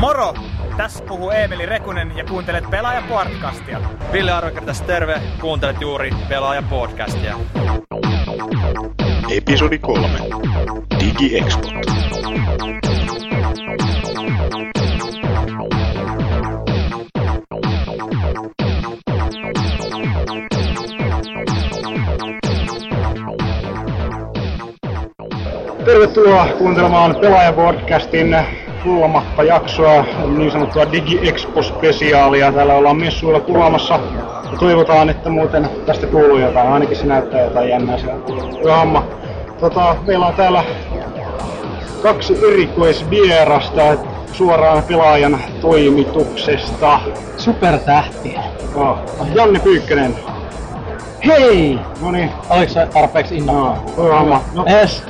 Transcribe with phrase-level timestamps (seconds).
[0.00, 0.34] Moro!
[0.76, 3.80] Tässä puhuu Eemeli Rekunen ja kuuntelet Pelaaja podcastia.
[4.12, 7.36] Ville Arvekari tässä terve, kuuntelet juuri Pelaaja podcastia.
[9.30, 10.08] Episodi 3.
[11.00, 11.70] DigiExpot.
[25.84, 30.04] Tervetuloa kuuntelemaan Pelaaja-podcastin kulmatta jaksoa,
[30.36, 32.52] niin sanottua Digi-Expo-spesiaalia.
[32.54, 33.94] Täällä ollaan messuilla kuvaamassa
[34.52, 36.68] ja toivotaan, että muuten tästä kuuluu jotain.
[36.68, 38.20] Ainakin se näyttää jotain jännää siellä.
[39.60, 40.64] Tota, meillä on täällä
[42.02, 43.82] kaksi erikoisvierasta
[44.32, 47.00] suoraan pelaajan toimituksesta.
[47.36, 48.40] Supertähtiä.
[48.74, 48.98] No,
[49.34, 50.14] Janne Pyykkönen.
[51.26, 51.78] Hei!
[52.02, 53.76] No niin, Oliko se tarpeeksi innolla?
[54.12, 54.40] Hamma.
[54.54, 55.02] No, Yes.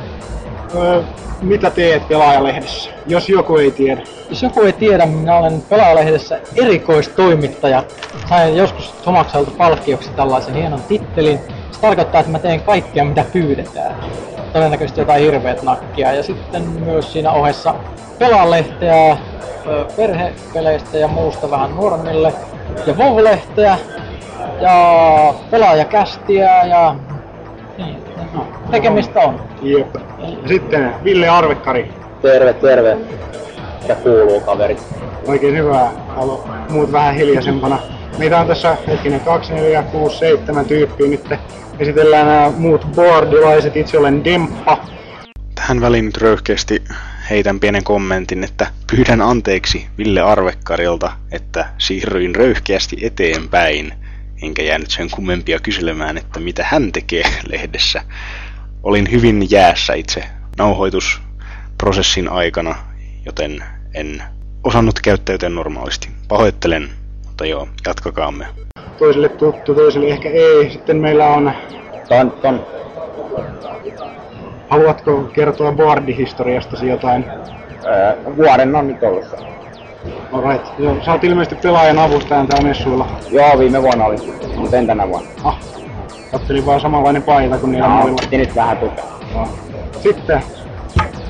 [0.74, 1.02] ö,
[1.42, 4.02] mitä teet Pelaajalehdessä, jos joku ei tiedä?
[4.30, 7.84] Jos joku ei tiedä, minä olen Pelaajalehdessä erikoistoimittaja.
[8.28, 11.38] Sain joskus Tomakselta palkkioksi tällaisen hienon tittelin.
[11.70, 13.96] Se tarkoittaa, että mä teen kaikkea mitä pyydetään.
[14.52, 16.12] Todennäköisesti jotain hirveät nakkia.
[16.12, 17.74] Ja sitten myös siinä ohessa
[18.18, 19.16] Pelaalehteä,
[19.96, 22.32] perhepeleistä ja muusta vähän nuoremmille.
[22.86, 23.78] Ja WoW-lehteä
[24.60, 26.94] ja pelaajakästiä ja
[28.34, 29.40] no, tekemistä on.
[29.62, 29.94] Jep.
[30.42, 31.92] Ja sitten Ville Arvekkari.
[32.22, 32.96] Terve, terve.
[33.82, 34.82] Mitä kuuluu, kaverit?
[35.26, 35.92] Oikein hyvää.
[36.08, 37.78] Halu muut vähän hiljaisempana.
[38.18, 41.28] Meitä on tässä hetkinen 2, 4, 6, 7 tyyppiä nyt.
[41.78, 43.76] Esitellään nämä muut boardilaiset.
[43.76, 44.78] Itse olen Demppa.
[45.54, 46.82] Tähän väliin nyt röyhkeästi
[47.30, 53.92] heitän pienen kommentin, että pyydän anteeksi Ville Arvekkarilta, että siirryin röyhkeästi eteenpäin,
[54.42, 58.02] enkä jäänyt sen kummempia kyselemään, että mitä hän tekee lehdessä.
[58.82, 60.24] Olin hyvin jäässä itse
[60.58, 62.74] nauhoitusprosessin aikana,
[63.26, 64.22] joten en
[64.64, 66.08] osannut käyttäytyä normaalisti.
[66.28, 66.90] Pahoittelen,
[67.26, 68.46] mutta joo, jatkakaamme.
[68.98, 70.70] Toiselle tuttu, toiselle ehkä ei.
[70.70, 71.52] Sitten meillä on...
[72.08, 72.66] Ton, ton.
[74.68, 77.24] Haluatko kertoa boardihistoriastasi jotain?
[77.84, 79.24] Öö, vuoden on nyt ollut.
[80.32, 80.66] Alright.
[80.78, 83.06] Joo, sä oot ilmeisesti pelaajan avustajan täällä messuilla.
[83.30, 84.16] Joo, viime vuonna oli,
[84.56, 85.30] mutta en tänä vuonna.
[85.44, 85.58] Ah,
[86.30, 88.22] kattelin vaan samanlainen paita kuin niillä Mä muilla.
[88.30, 89.04] nyt vähän tukea.
[89.34, 89.48] No.
[90.02, 90.42] Sitten,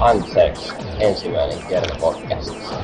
[0.01, 2.75] Anteeksi, ensimmäinen kerta podcastissa.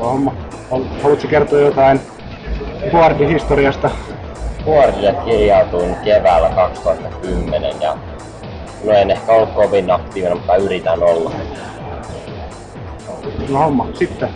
[0.00, 0.32] homma.
[0.70, 2.00] Hal- Haluatko kertoa jotain
[2.92, 3.90] boardihistoriasta?
[4.66, 7.96] Vuorille kirjautuin keväällä 2010 ja
[8.84, 11.30] no en ehkä ollut kovin aktiivinen, mutta yritän olla.
[13.48, 13.86] No homma.
[13.94, 14.28] Sitten,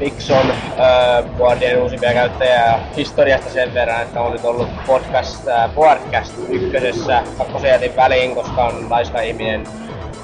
[0.00, 6.34] Dixon, äh, Boardien uusimpia käyttäjiä historiasta sen verran, että on nyt ollut podcast, äh, podcast
[6.48, 9.64] ykkösessä kakkosen jätin väliin, koska on laiska ihminen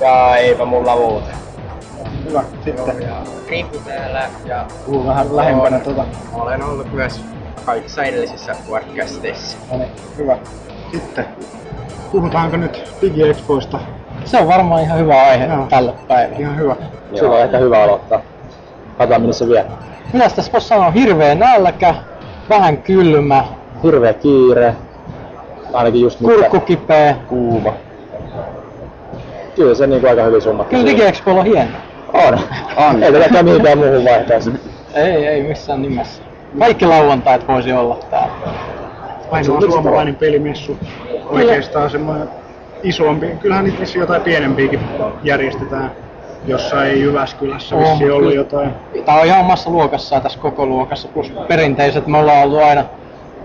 [0.01, 1.27] ja eipä mulla muuta.
[2.25, 2.45] hyvä.
[2.65, 3.09] Sitten,
[3.49, 6.05] Riippu täällä ja puhu vähän lähempänä tota.
[6.33, 7.21] olen ollut myös
[7.65, 9.57] kaikissa edellisissä podcasteissa.
[9.71, 10.39] No niin, hyvä.
[10.93, 11.25] Sitten,
[12.13, 13.81] puhutaanko nyt DigiExpoista?
[14.29, 15.67] Se on varmaan ihan hyvä aihe Joo.
[15.71, 16.41] tälle päivälle.
[16.41, 16.77] Ihan hyvä.
[17.15, 18.21] Sillä on ehkä hyvä aloittaa.
[18.99, 19.65] Katsotaan minne se vie.
[20.13, 20.91] Mitäs tässä voisi sanoa?
[20.91, 21.95] Hirveä nälkä,
[22.49, 23.45] vähän kylmä,
[23.83, 24.75] Hirveä kiire.
[25.73, 27.17] Ainakin just nyt kurkku kipeä.
[27.29, 27.73] kuuma.
[29.57, 30.71] Kyllä se niinku aika hyvin summattu.
[30.71, 31.71] Kyllä DigiExpo on hieno.
[32.13, 32.39] On.
[32.77, 33.03] On.
[33.03, 34.53] Ei tätä mihinkään muuhun vaihtaisi.
[34.95, 36.23] Ei, ei missään nimessä.
[36.59, 38.33] Kaikki lauantait voisi olla täällä.
[39.31, 40.77] Ainoa suomalainen pelimessu.
[41.31, 42.29] Oikeastaan semmoinen
[42.83, 43.27] isompi.
[43.41, 44.81] Kyllähän niitä vissiin jotain pienempiäkin
[45.25, 45.91] järjestetään.
[46.47, 48.71] Jossain Jyväskylässä On, vissiin ollut jotain.
[49.05, 52.07] Tää on ihan omassa luokassaan tässä koko luokassa, plus perinteiset.
[52.07, 52.85] Me ollaan ollut aina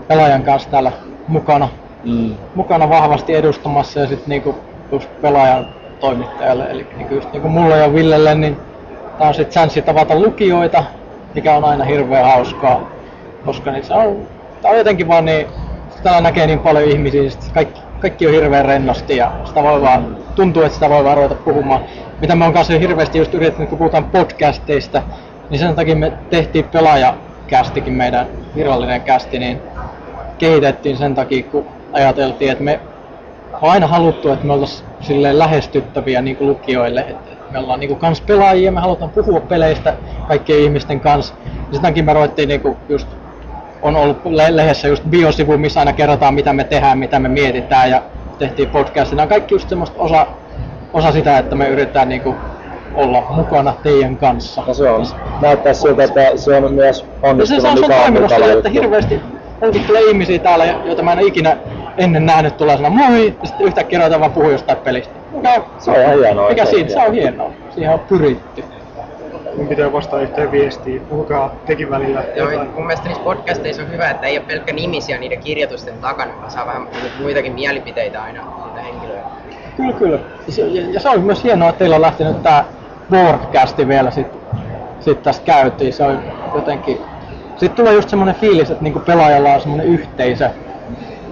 [0.08, 0.92] pelaajan kanssa täällä
[1.28, 1.68] mukana,
[2.04, 2.34] Mm.
[2.54, 4.54] mukana vahvasti edustamassa ja sitten niinku
[4.92, 5.66] just pelaajan
[6.00, 6.70] toimittajalle.
[6.70, 8.56] Eli niinku just niinku mulle ja Villelle, niin
[9.18, 10.84] tää on sitten chanssi tavata lukijoita,
[11.34, 12.90] mikä on aina hirveän hauskaa.
[13.46, 14.16] Koska niin se on,
[14.62, 15.46] tää on jotenkin vaan niin,
[16.02, 19.82] täällä näkee niin paljon ihmisiä, niin sit kaikki, kaikki on hirveän rennosti ja sitä voi
[19.82, 21.80] vaan, tuntuu, että sitä voi vaan ruveta puhumaan.
[22.20, 25.02] Mitä me on kanssa hirveästi just yrittänyt, kun puhutaan podcasteista,
[25.50, 29.60] niin sen takia me tehtiin pelaajakästikin meidän virallinen kästi, niin
[30.38, 32.80] kehitettiin sen takia, kun ajateltiin, että me
[33.62, 37.00] on aina haluttu, että me oltaisiin silleen lähestyttäviä niin kuin lukijoille.
[37.00, 39.94] Että me ollaan niin kuin kans pelaajia, me halutaan puhua peleistä
[40.28, 41.34] kaikkien ihmisten kanssa.
[41.44, 43.08] Ja sen takia me ruvettiin niin kuin just,
[43.84, 47.90] on ollut le- lehdessä just biosivu, missä aina kerrotaan mitä me tehdään, mitä me mietitään
[47.90, 48.02] ja
[48.38, 49.22] tehtiin podcastina.
[49.22, 50.26] on kaikki just semmoista osa,
[50.92, 52.36] osa sitä, että me yritetään niin kuin
[52.94, 54.62] olla mukana teidän kanssa.
[54.66, 55.06] No se on.
[55.40, 58.70] Näyttää siltä, että se on myös Ja se, onnistunut, se on, sillä, että juttu.
[58.70, 59.20] hirveästi
[59.60, 61.56] houkuttelee ihmisiä täällä, joita mä en ole ikinä
[61.98, 65.14] ennen nähnyt tulee sanoa moi, ja sitten yhtäkkiä ruvetaan vaan puhua jostain pelistä.
[65.30, 66.48] Mikä, Se on hienoa.
[66.48, 66.92] mikä siitä?
[66.92, 67.50] Se on hienoa.
[67.70, 68.64] Siihen on pyritty.
[69.56, 71.00] Mun pitää vastata yhteen viestiin.
[71.00, 72.70] Puhukaa tekin välillä Joo, jotain.
[72.70, 76.50] mun mielestä niissä podcasteissa on hyvä, että ei ole pelkkä nimisiä niiden kirjoitusten takana, vaan
[76.50, 76.88] saa vähän
[77.20, 79.26] muitakin mielipiteitä aina niitä henkilöitä.
[79.76, 80.18] Kyllä, kyllä.
[80.46, 82.64] Ja se, ja, se on myös hienoa, että teillä on lähtenyt tää
[83.10, 84.26] Boardcasti vielä sit,
[85.00, 85.92] sit tästä käytiin.
[85.92, 86.22] Se on
[86.54, 86.98] jotenkin...
[87.56, 90.50] Sitten tulee just semmonen fiilis, että niinku pelaajalla on semmonen yhteisö.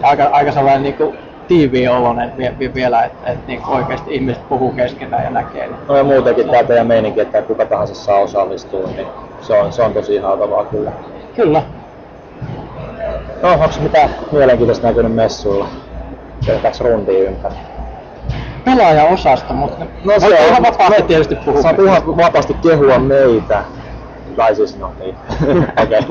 [0.03, 1.15] Aika, aika sellainen niinku
[1.53, 5.67] tiiviin oloinen vie, vie, vielä, että et niinku oikeasti ihmiset puhuu keskenään ja näkee.
[5.67, 5.77] Niin.
[5.89, 9.07] No ja muutenkin tää teidän meininki, että kuka tahansa saa osallistua, niin
[9.41, 10.93] se on, se on tosi ihailtavaa kyllä.
[11.37, 11.63] Kyllä.
[13.43, 15.67] No, onko mitään mielenkiintoista näkynyt messuilla?
[16.47, 17.55] Tehdäänkö rundia ympäri?
[18.65, 21.63] Pelaajaosasta, mutta No voit ihan vapaasti tietysti puhua.
[21.63, 23.65] Saa ihan vapaasti kehua meitä.
[24.37, 25.17] Tai siis no niin.
[25.83, 26.03] Okei.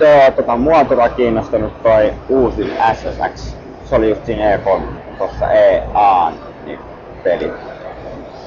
[0.00, 3.56] Joo, tota, mua on tota kiinnostanut toi uusi SSX.
[3.84, 4.80] Se oli just siinä E3,
[5.18, 6.32] tossa EA
[6.64, 6.78] niin
[7.24, 7.52] peli.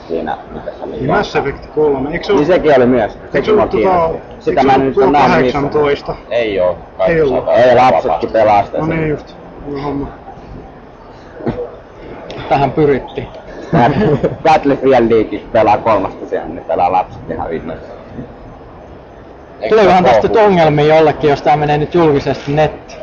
[0.08, 0.92] Siinä, mitä se oli?
[0.92, 3.18] Niin Mass Effect 3, eikö se Niin sekin oli myös.
[3.32, 4.20] Sekin se mua tota, kiinnosti.
[4.40, 5.64] Sitä mä nyt ole nähnyt missään.
[5.64, 6.16] 18?
[6.30, 6.78] Ei oo.
[7.08, 7.48] Ei ollut.
[7.48, 8.78] Ei lapsetkin pelaa sitä.
[8.78, 9.36] No niin just.
[9.68, 10.08] No homma.
[12.50, 13.28] Tähän pyrittiin.
[13.72, 13.92] Tää
[14.44, 17.99] Battlefieldikin pelaa kolmasta siellä, niin pelaa lapset ihan innoissaan.
[19.70, 23.00] Tuleekohan tästä nyt ongelmia jollekin, jos tää menee nyt julkisesti nettiin?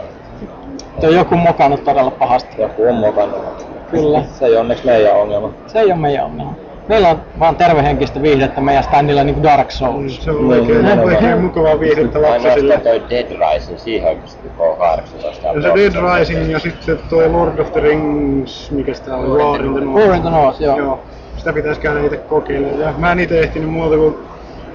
[1.01, 2.63] Tuo on joku mokannut todella pahasti.
[2.63, 3.67] Joku on mokannut.
[3.91, 4.23] Kyllä.
[4.33, 5.51] Se ei onneksi meidän ongelma.
[5.67, 6.55] Se ei ole meidän ongelma.
[6.89, 10.25] Meillä on vaan tervehenkistä viihdettä meidän standilla niin kuin Dark Souls.
[10.25, 12.51] Se on oikein, Niin, oikein mukavaa viihdettä lapsille.
[12.53, 15.57] Ainoastaan toi Dead Rising, siihen on pystyy K18.
[15.57, 19.65] Ja se Dead Rising ja sitten toi Lord of the Rings, mikä sitä oli, War
[19.65, 20.07] in the North.
[20.07, 20.79] War in the North, joo.
[20.79, 21.01] Joo,
[21.37, 22.81] sitä pitäisi käydä itse kokeilemaan.
[22.81, 24.17] Ja mä en itse ehtinyt muuta kuin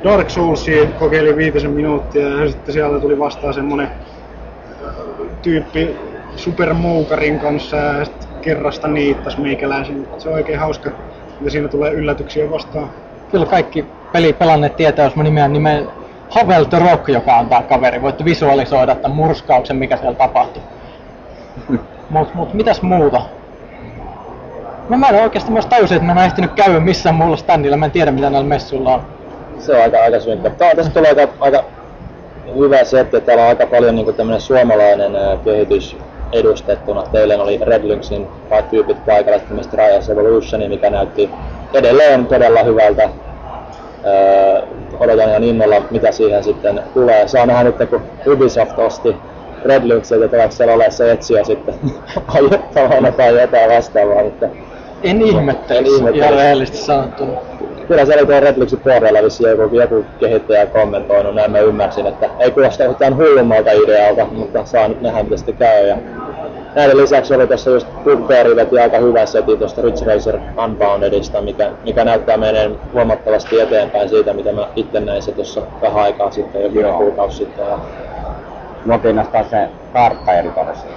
[0.03, 3.91] Dark Soulsia kokeilin viitisen minuuttia ja sitten sieltä tuli vastaan semmonen
[5.41, 5.95] tyyppi
[6.35, 10.07] supermoukarin kanssa ja sitten kerrasta niittas meikäläisen.
[10.17, 10.89] Se on oikein hauska,
[11.41, 12.89] ja siinä tulee yllätyksiä vastaan.
[13.31, 15.87] Kyllä kaikki peli pelanneet tietää, jos mä nimeän nimen
[16.29, 18.01] Havel the Rock, joka on tää kaveri.
[18.01, 20.63] Voitte visualisoida tämän murskauksen, mikä siellä tapahtui.
[22.09, 23.21] Mut, mut mitäs muuta?
[24.89, 27.77] No mä en oikeasti myös tajusin, että mä en ehtinyt käydä missään muulla standilla.
[27.77, 29.01] Mä en tiedä mitä näillä messuilla on.
[29.61, 30.49] Se on aika, aika synkkä.
[30.49, 31.63] Tää, tästä tulee aika, aika
[32.57, 35.97] hyvä setti, että täällä on aika paljon niin tämmöinen suomalainen ää, kehitys
[36.31, 37.03] edustettuna.
[37.11, 41.29] Teillä oli Red Lynxin vai tyypit paikalla, sitten Trials Evolutioni, mikä näytti
[41.73, 43.09] edelleen todella hyvältä.
[44.05, 44.61] Öö,
[44.99, 47.27] odotan ihan innolla, mitä siihen sitten tulee.
[47.27, 49.15] Saa nähdä nyt, kun Ubisoft osti
[49.65, 51.73] Red Lynxiltä, että tuleeko siellä olemaan se etsiä sitten
[52.35, 54.23] ajettavana tai jotain vastaavaa.
[54.23, 54.45] Mutta
[55.03, 56.03] En ihmettelisi.
[56.13, 57.50] ihan rehellisesti sanottuna.
[57.91, 62.07] Kyllä siellä oli tuo Red Lynxin puolella vissiin joku, joku kehittäjä kommentoinut, näin mä ymmärsin,
[62.07, 65.87] että ei kuulosta yhtään hullummalta idealta, mutta saa nyt nähdä mitä sitten käy.
[65.87, 65.97] Ja
[66.75, 71.71] näiden lisäksi oli tuossa just Bugbeari veti aika hyvä setin tuosta Ridge Racer Unboundedista, mikä,
[71.83, 76.61] mikä näyttää meneen huomattavasti eteenpäin siitä, mitä mä itse näin se tuossa vähän aikaa sitten,
[76.63, 76.97] joku Joo.
[76.97, 77.65] kuukausi sitten.
[78.85, 80.89] Ja kiinnostaa se kartta erityisesti.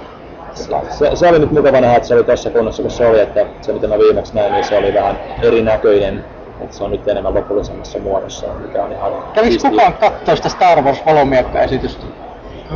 [0.89, 3.45] se, se, oli nyt mukava nähdä, että se oli tuossa kunnossa kun se oli, että
[3.61, 6.25] se mitä mä viimeksi näin, niin se oli vähän erinäköinen,
[6.61, 10.81] että se on nyt enemmän lopullisemmassa muodossa, mikä on ihan Kävis kukaan kattoo sitä Star
[10.81, 12.05] Wars valomiekka-esitystä?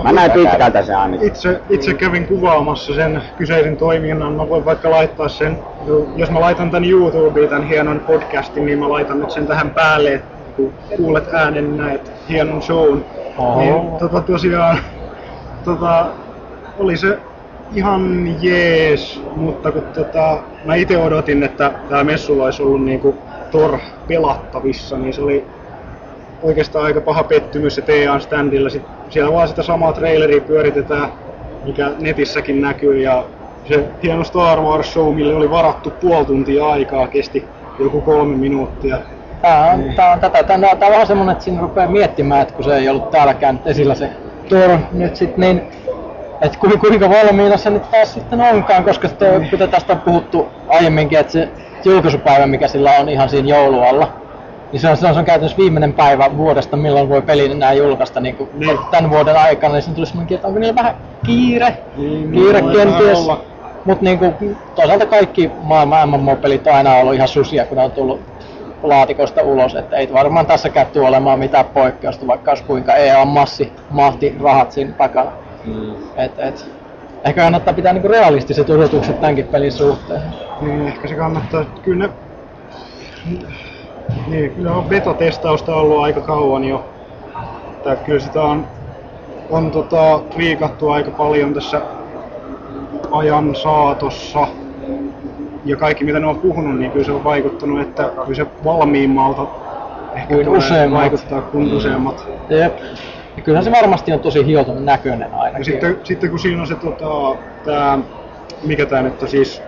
[0.03, 1.27] Mä näin pitkältä se ainakin.
[1.27, 4.33] Itse, itse kävin kuvaamassa sen kyseisen toiminnan.
[4.33, 5.59] Mä voin vaikka laittaa sen,
[6.15, 10.13] jos mä laitan tän YouTubeen, tän hienon podcastin, niin mä laitan nyt sen tähän päälle,
[10.13, 13.05] että kun kuulet äänen näet hienon shown.
[13.37, 13.59] Oho.
[13.59, 14.77] Niin tota tosiaan,
[15.65, 16.05] tota,
[16.79, 17.17] oli se
[17.75, 23.15] ihan jees, mutta kun tota, mä itse odotin, että tää messulla olisi ollut niinku
[23.51, 25.45] Thor pelattavissa, niin se oli
[26.43, 28.69] oikeastaan aika paha pettymys se TA standilla.
[28.69, 31.11] Sit siellä vaan sitä samaa traileria pyöritetään,
[31.65, 33.23] mikä netissäkin näkyy ja
[33.67, 37.45] se hieno Star Wars show, mille oli varattu puoli tuntia aikaa, kesti
[37.79, 38.97] joku kolme minuuttia.
[39.41, 40.43] Tää on, tää on tätä.
[40.43, 43.59] Tää, tää on vähän semmonen, että siinä rupeaa miettimään, että kun se ei ollut täälläkään
[43.65, 44.09] esillä se
[44.49, 45.61] Thor nyt sit niin,
[46.41, 50.47] että ku, kuinka valmiina se nyt taas sitten onkaan, koska sitten, kuten tästä on puhuttu
[50.67, 51.49] aiemminkin, että se
[51.85, 54.07] julkaisupäivä, mikä sillä on ihan siinä joulualla,
[54.71, 57.73] niin se on, se on, se on käytännössä viimeinen päivä vuodesta, milloin voi pelin enää
[57.73, 58.77] julkaista niin kuin Niin.
[58.91, 62.75] tämän vuoden aikana, niin siinä tuli semmoinen, että onko niillä vähän kiire, Niin, kiire voi
[62.75, 63.27] kenties.
[63.85, 64.33] Mutta niinku,
[64.75, 68.21] toisaalta kaikki maailman MMO-pelit on aina ollut ihan susia, kun ne on tullut
[68.83, 73.73] laatikosta ulos, että ei varmaan tässäkään tule olemaan mitään poikkeusta, vaikka olisi kuinka EA massi,
[73.89, 75.31] mahti, rahat siinä takana.
[75.75, 75.93] Mm.
[76.17, 76.71] Et, et,
[77.23, 80.21] ehkä kannattaa pitää niinku realistiset odotukset tämänkin pelin suhteen.
[80.61, 81.65] Niin, ehkä se kannattaa.
[81.83, 82.13] Kyllä ne,
[84.27, 86.85] niin, kyllä on beta-testausta ollut aika kauan jo.
[87.83, 88.67] Tää, kyllä sitä on,
[89.49, 91.81] on tota, viikattu aika paljon tässä
[93.11, 94.47] ajan saatossa.
[95.65, 99.47] ja kaikki mitä ne on puhunut, niin kyllä se on vaikuttanut, että kyllä se valmiimmalta
[100.15, 100.99] ehkä Kuin tulee useimmat.
[101.01, 102.27] vaikuttaa kuin useammat.
[102.49, 102.79] Jep.
[103.39, 105.59] Ja kyllähän se varmasti on tosi hiotun näköinen ainakin.
[105.59, 107.99] Ja sitten, sitten kun siinä on se, tota, tää,
[108.63, 109.61] mikä tää nyt on siis,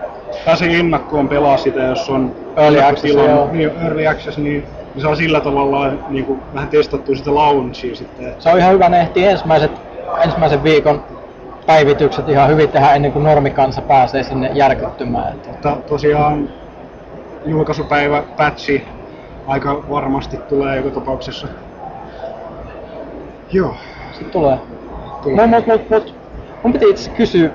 [0.46, 3.16] pääsee ennakkoon pelaa sitä, jos on Early access,
[3.52, 4.64] niin, early access, niin,
[4.94, 8.34] niin saa sillä tavalla niin kuin, vähän testattua sitä launchia sitten.
[8.40, 9.72] Se on ihan hyvä, ne ehtii ensimmäiset,
[10.24, 11.04] ensimmäisen viikon
[11.66, 15.34] päivitykset ihan hyvin tehdä ennen kuin normikansa pääsee sinne järkyttymään.
[15.48, 16.50] Mutta tosiaan
[17.46, 18.84] julkaisupäivä, patchi,
[19.48, 21.48] aika varmasti tulee joka tapauksessa.
[23.52, 23.76] Joo.
[24.12, 24.58] Sitten tulee.
[25.36, 26.16] No, mut, mut, mut,
[26.64, 27.50] mun piti itse kysyä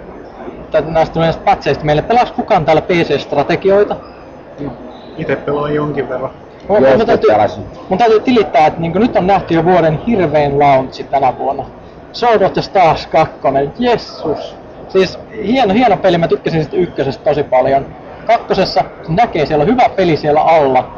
[0.71, 2.03] tä- näistä näistä patseista meille.
[2.03, 3.97] Pelaaks kukaan täällä PC-strategioita?
[5.17, 6.31] Itse pelaan jonkin verran.
[6.69, 7.31] Mun, mun, täytyy,
[7.89, 11.65] mun täytyy tilittää, että niin nyt on nähty jo vuoden hirvein launchi tänä vuonna.
[12.13, 13.35] Sword of the Stars 2,
[13.79, 14.57] jessus.
[14.89, 17.87] Siis hieno, hieno peli, mä tykkäsin siitä ykkösestä tosi paljon.
[18.27, 20.91] Kakkosessa se näkee, siellä on hyvä peli siellä alla.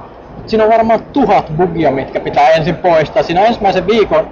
[0.47, 3.23] Siinä on varmaan tuhat bugia, mitkä pitää ensin poistaa.
[3.23, 4.28] Siinä on ensimmäisen viikon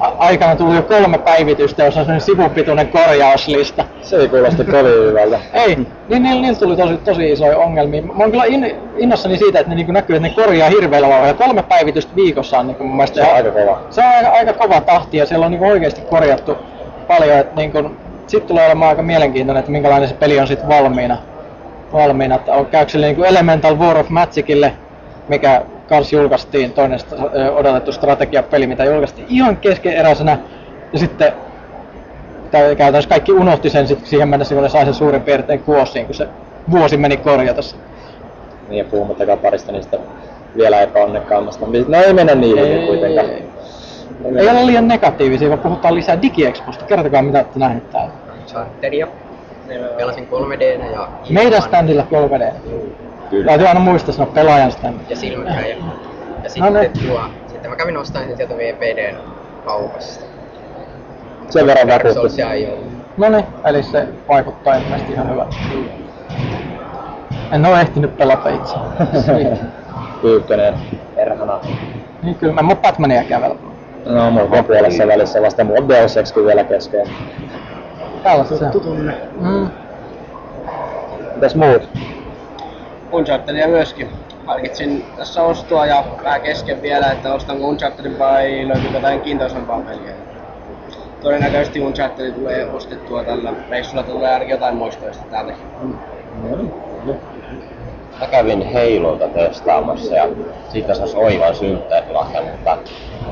[0.00, 3.84] aikana tullut jo kolme päivitystä, jossa on sivupituinen korjauslista.
[4.02, 5.40] Se ei kuulosta kovin hyvältä.
[5.52, 5.76] Ei,
[6.08, 8.02] niin niillä, niillä tuli tosi, tosi isoja ongelmia.
[8.02, 11.34] Mä oon kyllä in, innossani siitä, että ne niin näkyy, että ne korjaa hirveällä vauhdilla.
[11.34, 13.80] Kolme päivitystä viikossa on niin mun mielestä Se on aika kova.
[13.90, 16.56] Se on aika, aika kova tahti ja siellä on niin oikeasti korjattu
[17.08, 17.38] paljon.
[17.38, 21.18] Että niin kuin, sit tulee olemaan aika mielenkiintoinen, että minkälainen se peli on sitten valmiina.
[21.92, 22.34] valmiina.
[22.34, 24.72] Että on, käykö sille niin Elemental War of Magicille,
[25.28, 27.00] mikä kans julkaistiin, toinen
[27.56, 30.38] odotettu strategiapeli, mitä julkaistiin ihan keskeneräisenä.
[30.92, 31.32] Ja sitten
[32.46, 36.06] kä- käytännössä kaikki unohti sen sit siihen mennessä, kun ne sai sen suurin piirtein kuosiin,
[36.06, 36.28] kun se
[36.70, 37.76] vuosi meni korjata se.
[38.68, 39.98] Niin ja puhumattakaan parista niistä
[40.56, 41.66] vielä epäonnekkaammasta.
[41.88, 43.26] No ei mennä niihin Ei, ei, kuitenkaan.
[44.38, 46.84] Ei ole liian negatiivisia, vaan puhutaan lisää DigiExposta.
[46.84, 48.12] Kertokaa mitä olette nähneet täällä.
[48.40, 49.06] Unchartedia.
[49.96, 52.06] Pelasin 3 d ja Meidän standilla
[53.32, 53.44] 3D.
[53.46, 55.00] Täytyy aina muistaa sanoa pelaajan stand.
[55.08, 55.66] ja silmäkäjä.
[55.76, 55.84] Ja
[56.42, 56.90] No sitten niin.
[57.08, 59.16] tuo, sitten mä kävin ostamaan sen sieltä VPDn
[59.66, 60.24] kaupasta.
[61.48, 62.14] Sen verran vakuuttu.
[62.14, 62.86] Soulsia ei ollut.
[63.16, 65.56] No niin, eli se vaikuttaa ilmeisesti ihan hyvältä.
[67.52, 68.74] En ole ehtinyt pelata itse.
[70.22, 70.74] Pyykkönen,
[71.16, 71.60] perhana.
[72.22, 73.54] niin kyllä, mä en oo Batmania kävellä.
[74.06, 75.64] No, mulla on puolessa välissä vasta.
[75.64, 77.06] Mulla on Deus Exkin vielä kesken.
[78.22, 78.64] Tällaista.
[78.70, 79.14] Tutunne.
[79.40, 79.68] Mm.
[81.34, 81.88] Mitäs muut?
[83.12, 84.10] Unchartedia myöskin.
[84.46, 90.14] Harkitsin tässä ostoa ja vähän kesken vielä, että ostanko Unchartedin vai löytyykö jotain kiintoisempaa peliä.
[91.22, 95.62] Todennäköisesti Uncharted tulee ostettua tällä reissulla, tulee ainakin jotain muistoista täältäkin.
[98.20, 100.28] Mä kävin Heilolta testaamassa ja
[100.68, 102.78] siitä saisi oivan synttärilahja, mutta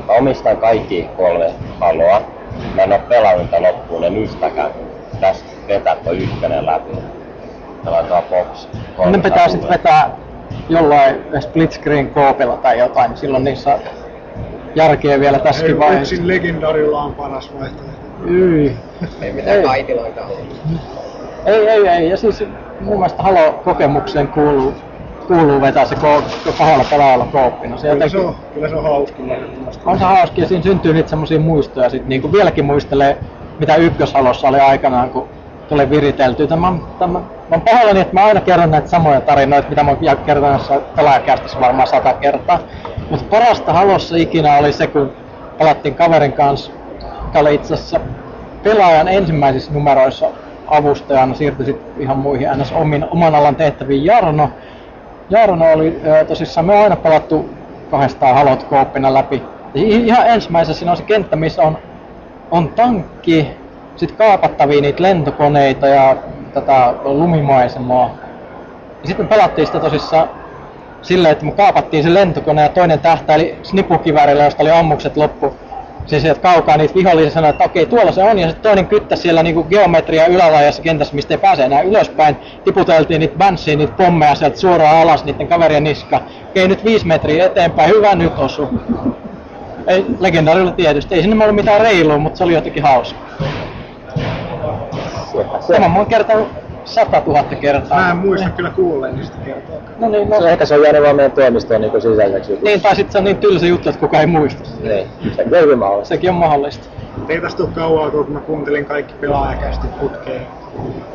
[0.07, 2.21] mä omistan kaikki kolme haloa.
[2.75, 4.71] Mä en oo pelannut loppuun en yhtäkään.
[5.19, 7.18] Tästä vetää toi ykkönen läpi.
[7.85, 8.67] Pelataan box.
[9.11, 10.09] Ne pitää sitten vetää
[10.69, 13.79] jollain split screen koopilla tai jotain, silloin niissä on
[14.75, 16.15] järkeä vielä tässäkin Ei, vaiheessa.
[16.15, 17.99] yksin legendarilla on paras vaihtoehto.
[18.27, 18.77] Yi.
[19.21, 19.63] Ei mitään Ei.
[19.63, 20.21] kaitiloita.
[21.45, 22.09] Ei, ei, ei.
[22.09, 22.43] Ja siis
[22.79, 24.73] mun mielestä Halo-kokemukseen kuuluu,
[25.27, 27.77] kuuluu vetää se ko- kahdella pelaajalla kooppina.
[27.77, 29.31] Se Kyllä se on, kyllä se on hauskin
[29.85, 31.89] on se hauska ja siinä syntyy niitä semmosia muistoja.
[31.89, 33.17] Sit niin kuin vieläkin muistelee,
[33.59, 35.27] mitä ykköshalossa oli aikanaan, kun
[35.69, 36.47] tuli viritelty.
[36.47, 40.17] Tämä, tämä, mä oon pahoillani, että mä aina kerron näitä samoja tarinoita, mitä mä oon
[40.25, 40.61] kertonut
[40.95, 42.59] pelaajakästissä varmaan sata kertaa.
[43.09, 45.13] Mutta parasta halossa ikinä oli se, kun
[45.57, 46.71] pelattiin kaverin kanssa,
[47.25, 47.99] joka oli itse asiassa
[48.63, 50.27] pelaajan ensimmäisissä numeroissa
[50.67, 52.71] avustajana, siirtyi sitten ihan muihin ns.
[52.71, 54.49] Omin, oman alan tehtäviin Jarno.
[55.29, 57.49] Jarno oli tosissaan, me on aina pelattu
[57.91, 59.43] kahdestaan halot kooppina läpi.
[59.73, 61.77] Ja ihan ensimmäisessä siinä on se kenttä, missä on,
[62.51, 63.47] on tankki,
[63.99, 66.15] sitten kaapattavia niitä lentokoneita ja
[66.53, 68.15] tätä lumimaisemaa.
[69.01, 70.29] Ja sitten me pelattiin sitä tosissaan
[71.01, 75.55] silleen, että me kaapattiin se lentokone ja toinen tähtäili snipukiväärillä, josta oli ammukset loppu.
[76.05, 79.15] Siis sieltä kaukaa niitä vihollisia sanoi, että okei, tuolla se on, ja sitten toinen kyttä
[79.15, 82.37] siellä niinku geometria ylälaajassa kentässä, mistä ei pääse enää ylöspäin.
[82.63, 86.21] Tiputeltiin niitä bansia, niitä pommeja sieltä suoraan alas niiden kaverien niska.
[86.49, 88.69] Okei, nyt viisi metriä eteenpäin, hyvä nyt osu.
[89.87, 93.19] Ei, legendaarilla tietysti, ei sinne ollut mitään reilua, mutta se oli jotenkin hauska.
[95.67, 96.47] Tämä mä oon kertonut
[96.85, 97.97] sata tuhatta kertaa.
[97.99, 99.75] Mä en muista kyllä kuulleeni sitä kertaa.
[99.99, 100.41] No niin, no.
[100.41, 102.71] Se ehkä se on jäänyt vaan meidän toimistoon niin sisäiseksi jutuksi.
[102.71, 104.69] Niin, tai sitten se on niin tylsä juttu, että kukaan ei muista.
[104.83, 106.07] Niin, sekin on hyvin mahdollista.
[106.07, 106.87] Sekin on mahdollista.
[107.29, 110.47] Ei tästä ole kauaa, kun mä kuuntelin kaikki pelaajakästi putkeen.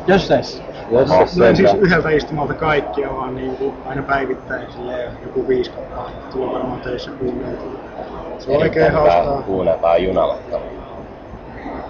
[0.07, 0.61] Jos ees.
[0.91, 5.11] Jos No, se Mä en siis yhdeltä istumalta kaikkia, vaan niin kuin aina päivittäin silleen
[5.23, 7.79] joku viisi kappaletta tulee varmaan töissä kuunneltua.
[8.39, 9.41] Se on oikein hauskaa.
[9.41, 10.37] Kuunnellaan junalla.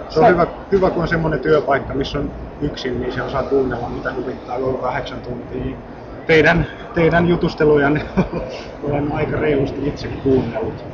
[0.09, 2.31] Se on hyvä, hyvä, kun on semmoinen työpaikka, missä on
[2.61, 5.77] yksin, niin se osaa kuunnella, mitä huvittaa koko kahdeksan tuntia.
[6.27, 8.01] teidän, teidän jutustelujanne
[8.83, 10.85] olen aika reilusti itse kuunnellut.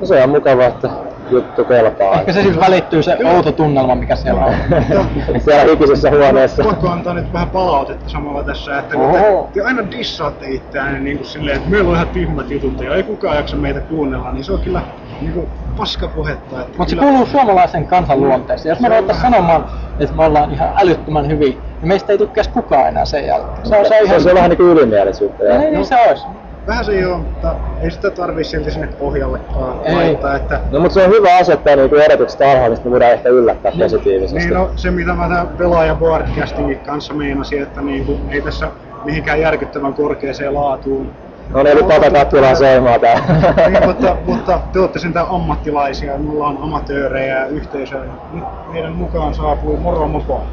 [0.00, 0.90] No se on mukavaa, että
[1.30, 2.20] juttu kelpaa.
[2.20, 4.54] Ehkä se siis välittyy se outo tunnelma, mikä siellä on.
[5.44, 6.64] siellä hikisessä huoneessa.
[6.64, 9.20] Pakko antaa nyt vähän palautetta samalla tässä, että kun te,
[9.54, 13.02] te aina dissaatte itseään niin kuin silleen, että meillä on ihan tyhmät jutut ja ei
[13.02, 14.82] kukaan jaksa meitä kuunnella, niin se on kyllä
[15.20, 16.60] niin kuin paskapuhetta.
[16.60, 18.70] Että Mutta se kyllä- kuuluu suomalaisen kansan luonteeseen.
[18.70, 19.64] Jos me ruvettaisiin sanomaan,
[20.00, 23.66] että me ollaan ihan älyttömän hyviä, niin meistä ei tukkeisi kukaan enää sen jälkeen.
[23.66, 24.20] Se on, se on ihan...
[24.20, 25.44] se on vähän niinku ylimielisyyttä.
[25.44, 26.26] No, niin, niin se olisi.
[26.66, 29.94] Vähän se joo, mutta ei sitä tarvii silti sinne pohjallekaan Ei.
[29.94, 33.28] laittaa, että No mutta se on hyvä asettaa niinku edotukset alhaalla, mistä me voidaan ehkä
[33.28, 34.38] yllättää positiivisesti.
[34.38, 38.70] Niin no, se mitä mä tämän pelaajan broadcastingin kanssa meinasin, että niinku, ei tässä
[39.04, 41.10] mihinkään järkyttävän korkeaseen laatuun.
[41.50, 43.42] No niin, nyt Pata Kattila seimaa tää.
[43.68, 48.04] niin, mutta, mutta te olette sentään ammattilaisia, mulla on amatöörejä ja yhteisöä.
[48.32, 50.46] Nyt meidän mukaan saapui Moro Mopo.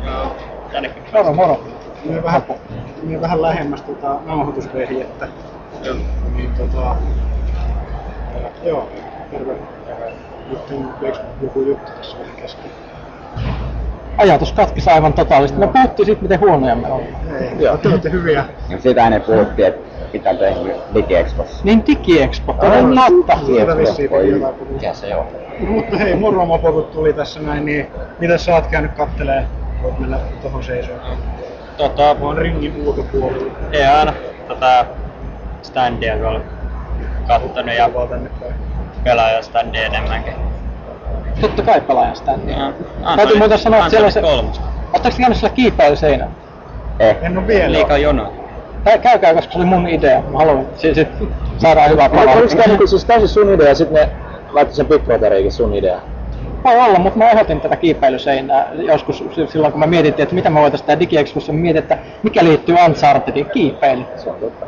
[1.14, 1.64] Moro, moro.
[2.06, 2.42] Mene vähän,
[3.04, 5.28] mene vähän lähemmäs tota nauhoitusvehjettä.
[6.36, 6.88] Niin tota...
[6.88, 8.90] ää, Joo,
[9.32, 9.56] terve.
[10.50, 12.72] Nyt on eikö joku juttu tässä vähän kesken?
[14.18, 15.60] Ajatus katkesi aivan totaalisesti.
[15.60, 17.10] Me puhuttiin siitä, miten huonoja me ollaan.
[17.42, 18.46] Ei, te olette hyviä.
[18.70, 21.60] Ja sitä ennen puhuttiin, että mitä on tehnyt DigiExpossa.
[21.64, 23.46] Niin DigiExpo, toden totta.
[23.46, 24.74] Siitä vissiin piti jotain puhua.
[24.74, 25.26] Mikä se on?
[25.68, 27.88] Mutta hei, moro Mopo, kun tuli tässä näin, niin
[28.20, 29.46] mitä sä oot käynyt kattelee?
[29.84, 31.00] Voit mennä tohon seisoon.
[31.78, 33.52] Tota, Mä oon ringin ulkopuolella.
[33.74, 34.14] ihan
[34.48, 34.86] tätä
[35.62, 36.42] standia tuolla
[37.28, 37.90] kattonut ja
[38.40, 38.54] päin.
[39.04, 40.34] pelaajastandia enemmänkin.
[41.42, 42.58] Totta kai pelaajan standia.
[42.60, 42.74] Ja,
[43.16, 44.22] Täytyy muuten sanoa, että siellä on se...
[44.94, 46.34] Oletteko käynyt sillä kiipeiluseinällä?
[47.22, 47.72] En oo vielä.
[47.72, 48.34] Liikaa jono.
[48.90, 50.22] Kä- Käykää, koska se oli mun idea.
[50.22, 51.08] Mä haluan, sit, sit
[51.58, 52.64] saadaan hyvää Oliko tää palautetta.
[52.70, 54.10] niinku siis täysin sun idea ja sit ne
[54.52, 55.02] laittoi sen Big
[55.50, 56.00] sun idea?
[56.64, 60.60] Voi olla, mutta mä ehdotin tätä kiipeilyseinää joskus silloin, kun me mietittiin, että mitä me
[60.62, 64.04] voitaisiin tehdä DigiExpossa, me mietin, että mikä liittyy Unchartedin kiipeily.
[64.16, 64.66] Se on totta.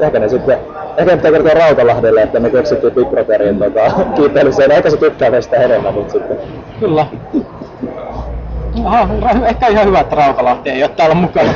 [0.00, 0.58] Ehkä ne sitten,
[0.96, 3.80] ehkä ne pitää kertoa Rautalahdelle, että me keksittiin Big Brotherin tota,
[4.14, 4.70] kiipeilyseen.
[4.72, 6.36] Ehkä se tykkää meistä enemmän nyt sitten.
[6.80, 7.06] Kyllä.
[8.84, 11.48] Aha, ra- ehkä ihan hyvä, että Rautalahti ei ole täällä mukana.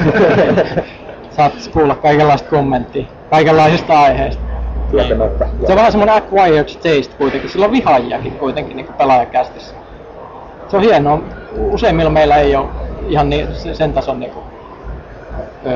[1.37, 4.42] Saat kuulla kaikenlaista kommenttia, kaikenlaisista aiheista.
[4.90, 5.46] Tietämättä.
[5.66, 9.74] Se on vähän semmoinen acquired taste kuitenkin, sillä on vihaajiakin kuitenkin niin pelaajakästissä.
[10.68, 11.20] Se on hienoa.
[11.59, 12.66] Useimmilla meillä ei ole
[13.09, 14.44] ihan niin, se- sen tason niin kuin,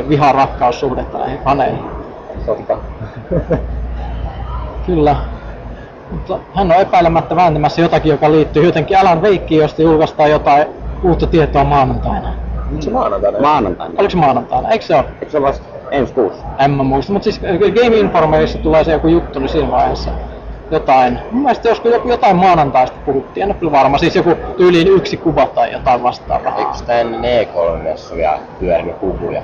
[0.08, 1.93] viha-rakkaussuhdetta näihin faneihin.
[2.46, 2.76] Totta.
[4.86, 5.16] Kyllä.
[6.10, 10.66] Mutta hän on epäilemättä vääntämässä jotakin, joka liittyy jotenkin Alan Wakein, josta julkaistaan jotain
[11.02, 12.34] uutta tietoa maanantaina.
[12.70, 13.40] Onko se maanantaina?
[13.40, 13.94] Maanantaina.
[13.98, 14.68] Oliko se maanantaina?
[14.68, 15.04] Eikö se ole?
[15.20, 16.44] Eikö se ole vasta ensi kuussa?
[16.58, 20.10] En mä muista, mutta siis äh, Game Informerissa tulee se joku juttu, niin siinä vaiheessa
[20.70, 21.18] jotain.
[21.30, 23.98] Mun mielestä joskus joku, jotain maanantaista puhuttiin, en ole kyllä varma.
[23.98, 26.56] Siis joku tyyliin yksi kuva tai jotain vastaavaa.
[26.58, 29.42] Eikö sitä ennen E3-messuja pyörinyt huhuja?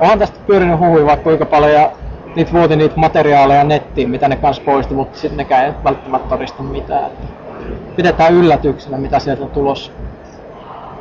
[0.00, 1.90] Onhan tästä pyörinyt huhui vaikka kuinka paljon ja
[2.36, 6.62] niitä vuoti niitä materiaaleja nettiin, mitä ne kanssa poisti, mutta sitten nekään ei välttämättä todista
[6.62, 7.04] mitään.
[7.04, 7.26] Että
[7.96, 9.92] pidetään yllätyksenä, mitä sieltä on tulossa.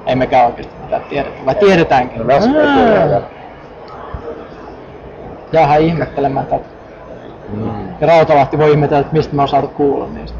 [0.05, 2.21] Ei mekään oikeasti mitään tiedetä, vai tiedetäänkin?
[2.27, 2.33] No.
[5.51, 6.65] Jäähän ihmettelemään tätä.
[7.53, 7.89] Mm.
[8.01, 10.37] Ja Rautalahti voi ihmetellä, että mistä mä oon saatu kuulla niistä.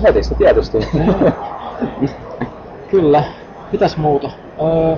[0.00, 0.78] Netistä tietysti.
[2.90, 3.24] Kyllä.
[3.72, 4.30] Mitäs muuta?
[4.62, 4.96] Öö,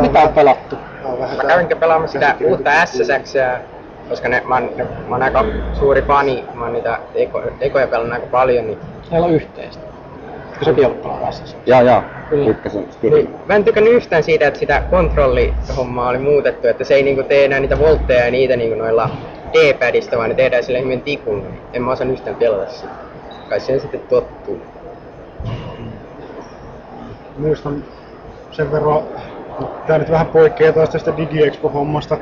[0.00, 0.76] mitä on pelattu?
[1.36, 3.34] Mä kävinkö pelaamassa sitä uutta SSX,
[4.08, 5.44] koska ne, mä, oon, ne, mä oon aika
[5.78, 8.78] suuri fani, mä oon niitä eko, ekoja pelannut aika paljon, niin,
[9.10, 9.82] Meillä on yhteistä.
[10.52, 11.56] Eikö sekin ollut pelaamassa?
[11.66, 12.02] Joo, joo.
[12.30, 12.46] Kyllä.
[12.46, 17.02] Tykkäsin niin mä en tykännyt yhtään siitä, että sitä kontrollihommaa oli muutettu, että se ei
[17.02, 19.10] niinku tee enää niitä voltteja ja niitä niinku noilla
[19.52, 21.46] D-padista, vaan ne tehdään sille hyvin tikun.
[21.72, 22.88] En mä osannut yhtään pelata sitä.
[23.48, 24.60] Kai siihen sitten tottuu.
[27.38, 27.84] muistan
[28.50, 29.02] sen verran,
[29.86, 32.18] tää nyt vähän poikkeaa taas tästä DigiExpo-hommasta.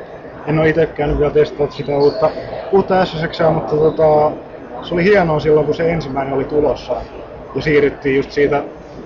[0.47, 2.29] En ole itse käynyt vielä testata sitä uutta,
[2.71, 4.31] uutta SSX, mutta tota,
[4.81, 6.95] se oli hienoa silloin, kun se ensimmäinen oli tulossa.
[7.55, 8.63] Ja siirryttiin just siitä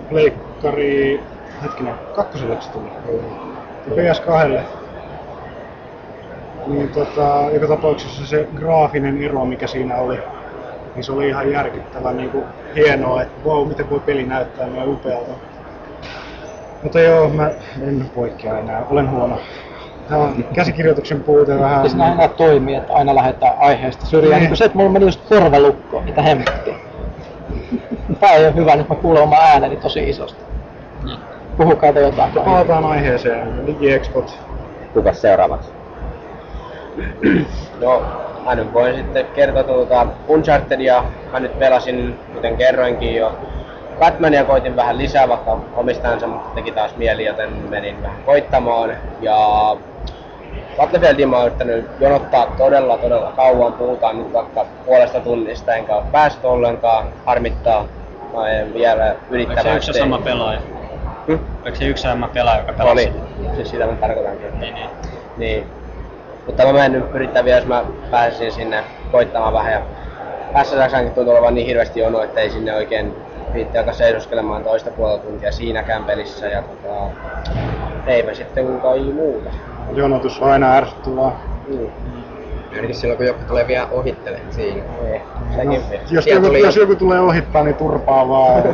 [0.09, 1.23] pleikkari,
[1.63, 2.87] hetkinen, kakkoselle se tuli.
[3.87, 4.61] Ja PS2.
[6.67, 10.19] Niin tota, joka tapauksessa se graafinen ero, mikä siinä oli,
[10.95, 12.43] niin se oli ihan järkyttävän niin kuin,
[12.75, 15.31] hienoa, että wow, miten voi peli näyttää noin upealta.
[16.83, 17.49] Mutta joo, mä
[17.81, 19.37] en poikkea enää, olen huono.
[20.09, 21.81] Tää on käsikirjoituksen puute vähän.
[21.81, 24.31] Siis näin toimii, että aina lähdetään aiheesta syrjään.
[24.31, 24.39] Niin.
[24.39, 26.75] Niin kuin se, että mulla meni just korvalukko, mitä hemmettiä.
[28.19, 30.41] Tää ei ole hyvä, nyt mä kuulen oma ääneni tosi isosti.
[31.57, 32.31] Puhukaa te jotain.
[32.31, 34.39] Palataan aiheeseen, DigiExpot.
[34.93, 35.69] Kukas seuraavaksi?
[37.81, 38.01] No,
[38.45, 41.03] mä nyt voin sitten kertoa tuota Unchartedia.
[41.31, 43.37] Mä nyt pelasin, kuten kerroinkin jo,
[44.01, 48.97] Batmania koitin vähän lisää, vaikka omistajansa mutta teki taas mieli, joten menin vähän koittamaan.
[49.21, 49.37] Ja
[50.77, 56.03] Battlefieldin mä oon yrittänyt jonottaa todella todella kauan, puhutaan nyt vaikka puolesta tunnista, enkä ole
[56.11, 57.85] päässyt ollenkaan, harmittaa.
[58.33, 60.59] Mä en vielä yrittämään Oliko se yksi sama pelaaja?
[61.27, 61.39] Hmm?
[61.63, 62.91] Oliko se yksi sama pelaaja, joka pelasi?
[62.91, 64.59] Oli, siis sitä mä tarkoitankin.
[64.59, 64.89] Niin, niin.
[65.37, 65.65] Niin.
[66.45, 69.73] Mutta mä menen yrittää vielä, jos mä pääsisin sinne koittamaan vähän.
[69.73, 69.81] Ja
[70.63, 73.15] SSXankin tuntuu olevan niin hirveästi jono, että ei sinne oikein
[73.53, 76.47] viitti alkaa seisoskelemaan toista puolta tuntia siinäkään pelissä.
[76.47, 77.11] Ja tota,
[78.07, 79.49] eipä sitten kai muuta.
[79.93, 81.31] Jonotus on aina ärsyttävää.
[81.67, 81.87] Mm.
[82.75, 84.83] Ainakin silloin kun joku tulee vielä ohittelemaan siinä.
[85.11, 85.21] Ei,
[85.65, 85.83] No, jos,
[86.23, 88.63] Siellä joku, tuli- jos joku tulee ohittaa, niin turpaa vaan.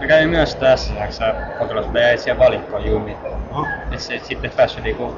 [0.00, 0.92] Mä kävin myös tässä
[1.58, 3.16] kokeilassa, mutta jäi siellä valikkoon jumiin.
[3.52, 3.66] Aha.
[3.92, 5.14] Et se et sitten päässyt niinku,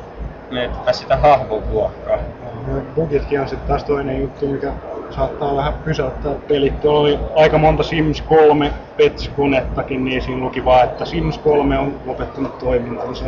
[0.51, 2.19] me et pääs sitä hahmon vuokkaan.
[2.67, 4.73] No, Bugitkin on sitten taas toinen juttu, mikä
[5.11, 6.81] saattaa vähän pysäyttää pelit.
[6.81, 11.95] Tuolla oli aika monta Sims 3 Pets-konettakin, niin siinä luki vaan, että Sims 3 on
[12.07, 13.25] lopettanut toimintansa.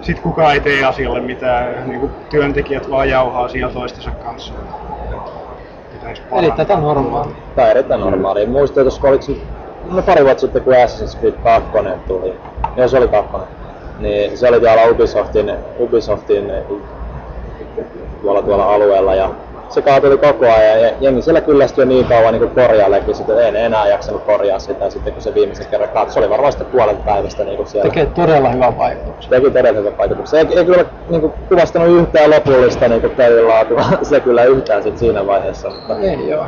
[0.00, 4.52] Sitten kukaan ei tee asialle mitään, niin kuin työntekijät vaan jauhaa siellä toistensa kanssa.
[6.32, 7.36] Eli tätä normaalia.
[7.56, 8.48] On erittäin normaalia.
[8.48, 9.32] Muistan, että oliko se
[9.90, 11.70] no pari vuotta sitten, kun Assassin's Creed 2
[12.06, 12.34] tuli.
[12.76, 13.36] Joo, se oli 2.
[13.98, 16.52] Niin se oli tuolla Ubisoftin, Ubisoftin
[18.22, 19.30] tuolla, tuolla alueella ja
[19.74, 23.66] se kaatui koko ajan ja jengi siellä kyllästyi niin kauan niin korjaallekin, että ei ne
[23.66, 26.12] enää jaksanut korjaa sitä sitten kun se viimeisen kerran kaatui.
[26.12, 27.90] Se oli varmaan sitten puolet päivästä niin kuin siellä.
[27.90, 29.30] Tekee todella hyvän vaikutuksen.
[29.30, 30.48] Teki todella hyvän vaikutuksen.
[30.50, 35.26] Ei, ei kyllä niin kuin, kuvastanut yhtään lopullista niin pelilaatua se kyllä yhtään sit siinä
[35.26, 35.70] vaiheessa.
[35.70, 36.46] Mutta, Ei joo.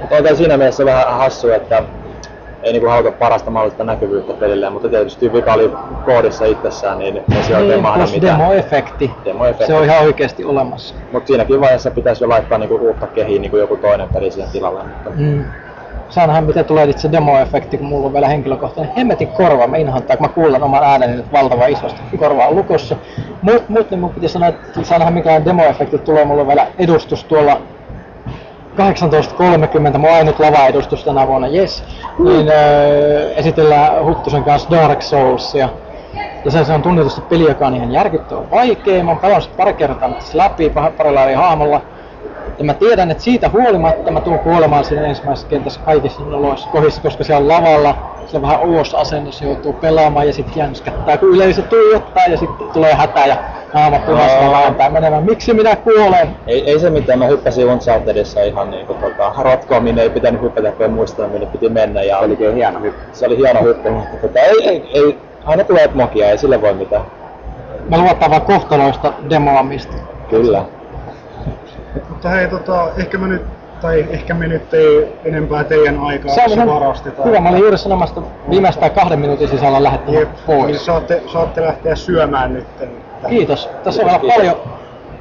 [0.00, 1.82] mutta tää siinä mielessä vähän hassu, että
[2.64, 5.72] ei niinku haluta parasta mahdollista näkyvyyttä pelille, mutta tietysti vika oli
[6.04, 8.38] koodissa itsessään, niin ei se oikein Niin, mahda mitään.
[8.38, 9.10] demoefekti.
[9.24, 9.66] Demoefekti.
[9.66, 10.94] Se on ihan oikeasti olemassa.
[11.12, 14.80] Mutta siinäkin vaiheessa pitäisi jo laittaa niinku uutta kehiin niinku joku toinen peli siihen tilalle.
[14.84, 15.44] Mutta Mm.
[16.08, 19.66] Saa nähdä, miten tulee itse demoefekti, kun mulla on vielä henkilökohtainen hemmetin korva.
[19.66, 22.00] Mä inhoittaa, kun mä kuulen oman ääneni nyt valtavan isosti.
[22.18, 22.96] Korva on lukossa.
[23.42, 26.24] Mut, mut niin mun piti sanoa, että saa nähdä, minkälainen demoefekti tulee.
[26.24, 27.60] Mulla on vielä edustus tuolla
[28.74, 31.84] 18.30, mun ainut lava-edustus tänä vuonna, yes.
[32.18, 35.68] Niin öö, esitellään Huttusen kanssa Dark Soulsia.
[36.44, 39.04] Ja se, se on tunnetusti peli, joka on ihan järkyttävän vaikea.
[39.04, 41.80] Mä oon pelannut pari kertaa läpi parilla eri hahmolla.
[42.58, 47.02] Ja mä tiedän, että siitä huolimatta mä tuun kuolemaan siinä ensimmäisessä kentässä kaikissa noloissa kohdissa,
[47.02, 51.28] koska siellä on lavalla, se on vähän ulos asennus, joutuu pelaamaan ja sitten jänskättää, kun
[51.28, 53.36] yleisö tuijottaa ja sitten tulee hätä ja
[53.74, 55.24] naama punaisena lämpää menemään.
[55.24, 56.28] Miksi minä kuolen?
[56.46, 60.72] ei, ei se mitään, mä hyppäsin Unchartedissa ihan niinku tota, rotkoon, minne ei pitänyt hypätä,
[60.72, 62.02] kun en muistanut minne piti mennä.
[62.02, 63.00] Ja Se olikin hieno hyppy.
[63.12, 66.74] se oli hieno hyppy, mutta tota, ei, ei, ei, aina tulee mokia, ei sille voi
[66.74, 67.02] mitään.
[67.88, 69.94] Me luotaan vaan kohtaloista demoamista.
[70.30, 70.64] Kyllä.
[72.08, 73.42] Mutta hei, tota, ehkä mä nyt,
[73.80, 77.28] tai ehkä me nyt ei enempää teidän aikaa Se varastetaan.
[77.28, 80.86] hyvä, mä olin juuri sanomassa, että viimeistään kahden minuutin sisällä lähdettävä Jep, niin pois.
[80.86, 82.66] saatte, saatte lähteä syömään nyt.
[83.28, 83.68] Kiitos.
[83.84, 84.56] Tässä on paljon,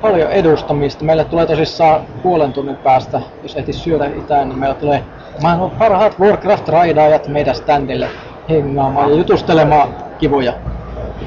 [0.02, 1.04] paljon edustamista.
[1.06, 5.04] Meille tulee tosissaan puolen tunnin päästä, jos ehti syödä itään, niin meillä tulee
[5.42, 8.08] maailman parhaat Warcraft-raidaajat meidän standille
[8.50, 10.54] hengaamaan ja jutustelemaan kivoja.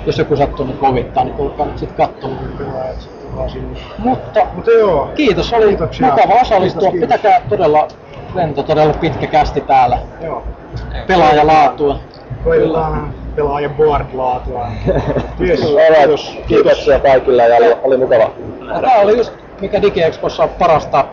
[0.06, 2.38] Jos joku sattuu nyt kovittaa, niin tulkaa nyt sitten katsomaan.
[3.98, 6.06] Mutta Mutta joo, kiitos, oli Kiitoksia.
[6.10, 6.90] mukava osallistua.
[6.90, 7.18] Kiitos, kiitos.
[7.18, 7.88] Pitäkää todella
[8.34, 9.98] lento, todella pitkä kästi täällä.
[10.24, 10.42] joo.
[11.06, 11.98] Pelaajalaatua.
[12.44, 14.66] Koitetaan pelaajan board-laatua.
[15.40, 16.38] Yes, Alright, kiitos.
[16.46, 18.30] Kiitoksia kaikille ja oli, oli mukava.
[18.80, 21.04] Tää oli just mikä DigiExpossa on parasta.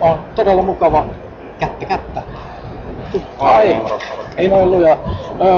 [0.00, 1.04] On todella mukava
[1.58, 2.22] kättä kättä.
[3.38, 3.76] Ai,
[4.36, 4.96] ei noin luja.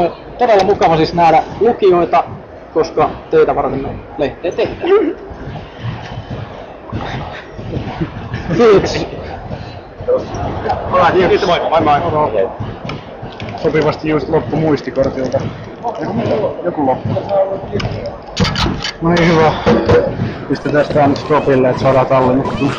[0.07, 2.25] Ö, todella mukava siis nähdä lukijoita,
[2.75, 4.91] koska teitä varten me lehteä tehdään.
[8.57, 9.07] Kiitos.
[11.13, 11.61] Kiitos, moi.
[11.71, 12.49] Moi moi.
[13.63, 15.41] Sopivasti just loppu muistikortilta.
[16.65, 17.09] Joku loppu.
[19.03, 19.53] No niin, hyvä.
[20.49, 22.71] Pistetään tää nyt stopille, että saadaan tallennettua.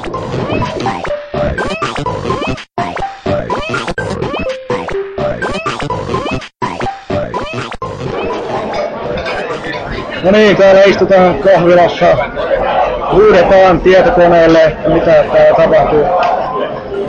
[10.24, 12.06] No niin, täällä istutaan kahvilassa.
[13.16, 16.06] Huudetaan tietokoneelle, mitä täällä tapahtuu.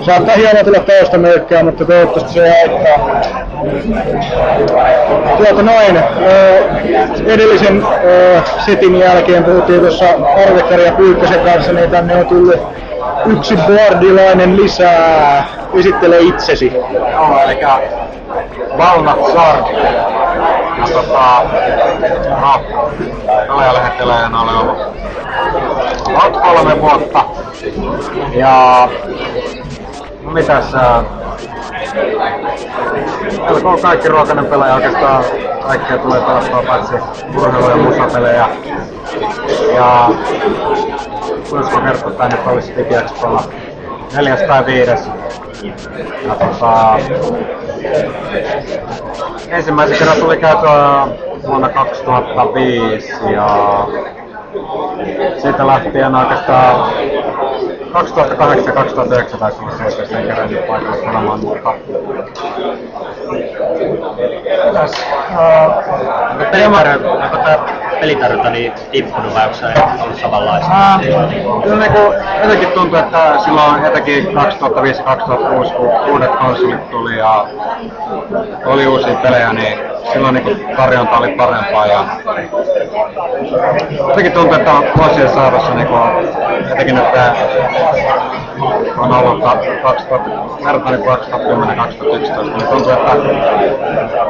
[0.02, 3.20] Saattaa hieman tulla toista möykkää, mutta toivottavasti se ei haittaa.
[5.36, 5.98] Tuota noin,
[7.26, 7.86] edellisen
[8.66, 10.04] setin jälkeen puhuttiin tuossa
[10.46, 12.56] Arvekkari ja Pyykkösen kanssa, niin tänne on tullut
[13.26, 15.44] yksi boardilainen lisää.
[15.78, 16.72] Esittele itsesi.
[16.92, 17.58] Joo, eli
[18.78, 19.70] Valnat Sardi.
[20.78, 21.42] Ja tota,
[24.28, 27.24] no, olen ollut kolme vuotta.
[28.34, 28.88] Ja
[30.26, 30.64] No mitäs.
[33.44, 35.24] Melko kaikki ruokainen pelaaja oikeastaan
[35.66, 36.94] kaikkea tulee pelattua paitsi
[37.36, 38.48] urheilu- ja musapelejä.
[39.74, 40.08] Ja
[41.50, 43.42] voisiko kertoa, että nyt olisi DigiExpolla
[44.16, 45.10] neljäs tai viides.
[46.26, 46.98] Ja tota,
[49.48, 51.08] ensimmäisen kerran tuli käytyä
[51.46, 53.86] vuonna 2005 ja
[55.42, 56.92] siitä lähtien oikeastaan
[57.96, 61.72] 2008 2009 taisi olla se, että sen kerran nyt paikalla sanomaan, mutta
[64.66, 65.06] Mitäs?
[65.30, 67.58] Uh, onko tää
[68.00, 69.66] pelitarjonta niin tippunut vai onko se
[70.02, 71.00] ollut samanlaista?
[71.62, 77.46] Kyllä niinku jotenkin tuntuu, että silloin etenkin 2005-2006, kun uudet konsolit tuli ja
[78.64, 79.78] oli uusia pelejä, niin
[80.12, 82.04] silloin niinku tarjonta oli parempaa ja
[84.08, 85.94] jotenkin tuntuu, että vuosien saatossa niinku,
[86.72, 87.34] etenkin nyt tää
[88.98, 89.44] on ollut
[89.82, 93.12] 2000, vertaan niin 2010-2011, niin tuntuu, että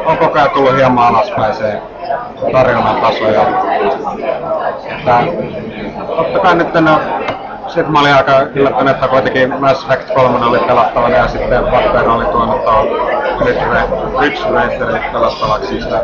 [0.07, 1.81] on koko ajan tullut hieman alaspäin se
[2.53, 3.25] tarjonnan taso.
[3.25, 3.43] Ja,
[4.91, 5.23] että,
[6.17, 7.01] totta kai nyt no,
[7.67, 12.11] sitten mä olin aika yllättynyt, että kuitenkin Mass Effect 3 oli pelattavana ja sitten Batman
[12.11, 13.16] oli tuonut tuon
[14.21, 15.81] Ridge Racerin pelattavaksi.
[15.83, 16.01] Sitä.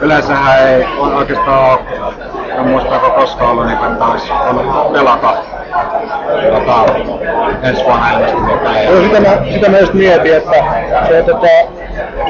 [0.00, 1.78] Yleensähän ei on oikeastaan
[2.58, 5.34] en muista, onko koskaan ollut niin, että olisi ollut pelata
[6.52, 6.84] tota,
[7.62, 8.90] ensi vuonna ilmestyviä pelejä.
[8.90, 10.64] Joo, sitä mä, sitä mä just mietin, että
[11.08, 11.46] se on tota,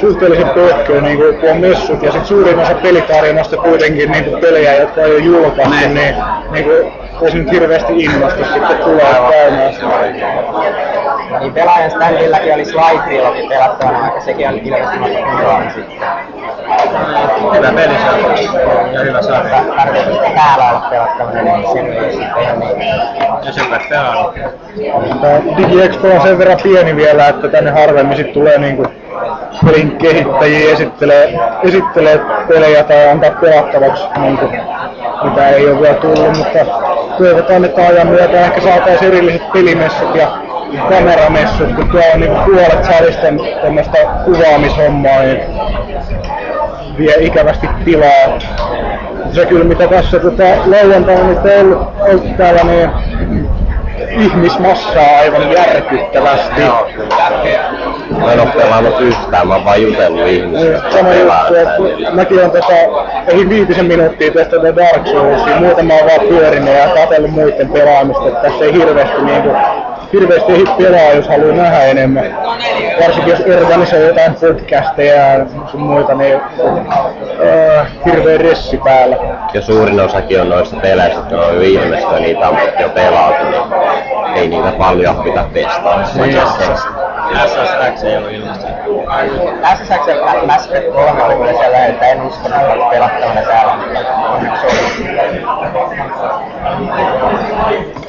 [0.01, 4.41] suhteellisen pöhköä, niin kuin, kun on messut, ja sitten suurin osa pelitarjonnasta kuitenkin niin kuin
[4.41, 6.15] pelejä, jotka ei ole julkaistu, niin, niin,
[6.51, 6.93] niin kuin,
[7.23, 9.75] ei se nyt hirveästi innostu sitten tulee käymään.
[11.39, 16.09] Niin pelaajan standillakin oli Sly Trilogy pelattavana, vaikka sekin on ilmestymättä kunnolla sitten.
[17.57, 18.93] Hyvä peli se on.
[18.93, 19.65] Ja hyvä sarja.
[19.77, 22.79] Tarkoitus täällä olla pelattavana, niin sen ei sitten ihan niin.
[23.43, 24.33] Ja sen verran pelaa.
[25.21, 28.87] Tää DigiExpo on sen verran pieni vielä, että tänne harvemmin sit tulee niinku
[29.67, 34.47] pelin kehittäjiä esittelee, esittelee pelejä tai antaa pelattavaksi, niinku,
[35.23, 36.59] mitä ei ole vielä tullut, mutta
[37.19, 40.29] toivotaan, että ajan myötä ehkä saataisiin erilliset pelimessut ja
[40.89, 43.27] kameramessut, kun tuo on niinku puolet salista
[43.63, 45.41] tämmöistä kuvaamishommaa, niin
[46.99, 48.39] vie ikävästi tilaa.
[49.33, 52.91] Se kyllä mitä tässä tota, lauantaina nyt on ollut, ollut täällä, niin
[54.11, 56.61] ihmismassaa aivan järkyttävästi.
[58.19, 60.91] Mä en oo pelannut yhtään, mä oon vaan jutellut ihmisistä.
[60.91, 62.75] Sama juttu, että mäkin on tota,
[63.27, 68.29] ei viitisen minuuttia tästä tätä Dark Soulsia, muutama on vaan pyörinyt ja katsellut muiden pelaamista,
[68.29, 69.51] että tässä ei hirveästi niinku,
[70.13, 72.37] hirveästi ei pelaa, jos haluaa nähdä enemmän.
[73.01, 79.17] Varsinkin jos organisoi jotain podcasteja ja sun muita, niin äh, hirveä ressi päällä.
[79.55, 83.45] Ja suurin osakin on noista peleistä, jotka on jo ilmestynyt ja niitä on jo pelattu,
[83.45, 83.63] niin
[84.35, 86.03] ei niitä paljon pitää testaa.
[86.15, 86.37] Niin.
[87.47, 88.77] SSX ei ollut ilmestynyt.
[89.75, 94.67] SSX ja Mass Effect 3 oli kyllä siellä, että en uskonut, että pelattavana täällä, onneksi
[94.67, 95.01] oli.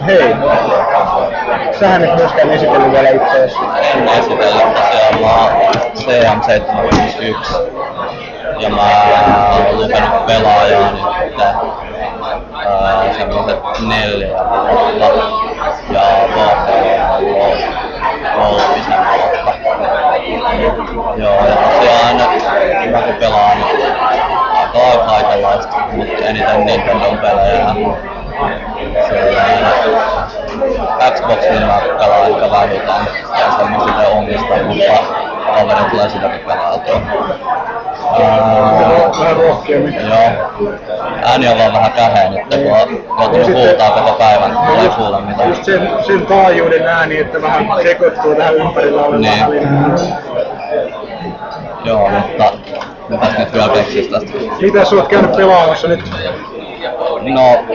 [0.05, 0.35] Hei,
[1.79, 3.55] sähän et myöskään esitellyt vielä itseäsi.
[3.93, 5.51] En esitellä tosiaan, mä oon
[5.95, 7.55] CM751
[8.59, 9.09] ja mä
[9.51, 16.01] oon lukenut pelaajaa nyt ää, semmoiset neljä vuotta ja
[16.35, 17.57] Warfare on
[18.35, 19.53] kolmisen vuotta.
[21.17, 22.15] Joo, ja tosiaan
[22.91, 23.57] mä kun pelaan
[24.53, 27.75] aika kaikenlaista, mutta eniten Nintendon pelejä.
[31.15, 33.07] Xboxilla mä pelaan aika vähitään
[33.39, 35.03] ja semmoista sitä omista, mutta
[35.45, 37.01] kaveri tulee sitäkin pelautua.
[39.19, 39.95] Vähän rohkeammin.
[39.95, 40.51] Joo.
[41.23, 45.21] Ääni on vaan vähän käheä nyt, kun on joutunut huutaa koko päivän, kun ei kuule
[45.21, 45.49] mitään.
[45.49, 49.67] Just sen, sen taajuuden ääni, että vähän sekoittuu tähän ympärillä olevaan Niin.
[51.83, 52.53] Joo, mutta
[53.09, 54.31] mitäs nyt vielä keksisi tästä?
[54.61, 56.11] Mitä sä oot käynyt pelaamassa nyt?
[57.21, 57.65] No,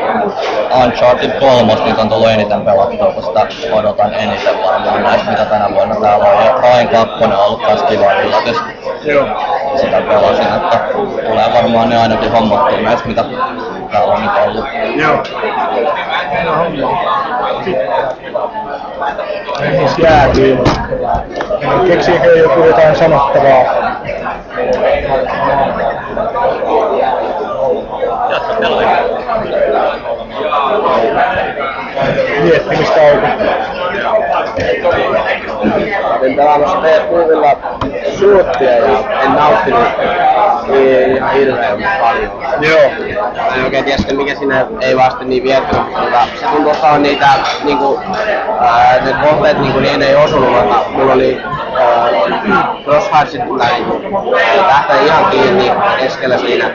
[0.84, 5.70] Uncharted 3 nyt on tullut eniten pelattua, kun sitä odotan eniten varmaan näistä, mitä tänä
[5.74, 6.44] vuonna täällä on.
[6.46, 8.56] Ja Rain 2 on ollut kans kiva yllätys.
[9.04, 9.26] Joo.
[9.76, 10.78] Sitä pelasin, että
[11.28, 13.24] tulee varmaan ne ainakin hommattua näistä, mitä
[13.92, 14.64] täällä on nyt ollut.
[14.96, 15.22] Joo.
[19.80, 20.58] Missä jäätyy?
[21.86, 23.64] Keksiikö joku jotain sanottavaa?
[28.30, 29.15] Jatka pelaaja.
[32.42, 33.26] Miettimistauko.
[36.20, 37.56] Olin pelaamassa PS Movilla
[38.18, 38.84] suottia ja
[39.22, 39.88] en nauttinut
[41.16, 42.32] ihan hirveän paljon.
[42.60, 42.90] Joo.
[43.36, 47.02] Mä en oikein tiedä mikä siinä ei vasta niin viettänyt, mutta se tuntuu, että on
[47.02, 47.28] niitä
[47.64, 48.00] niinku,
[48.60, 51.40] ää, ne kohteet niinku niin ei osunut, vaikka mulla oli
[52.84, 53.84] crosshairsit tai
[54.66, 56.68] tähtä ihan kiinni keskellä siinä.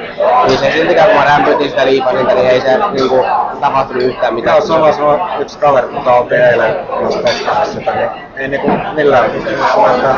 [0.48, 3.26] Niin se siltikään kun mä rämpytin sitä liipaninta, niin ei se niinku
[3.62, 4.58] tapahtunut yhtään mitään.
[4.58, 6.76] Joo, se on yksi kaveri, mutta oltiin eilen
[7.24, 8.10] testaamassa sitä, niin
[8.42, 10.16] ei niinku millään että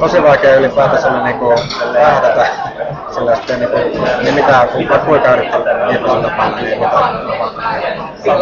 [0.00, 1.54] tosi vaikea ylipäätänsä niinku
[1.92, 2.46] lähdetä
[3.14, 3.76] sillä sitten niinku,
[4.22, 7.14] niin mitään, kun kuinka yrittää niin ei mitään.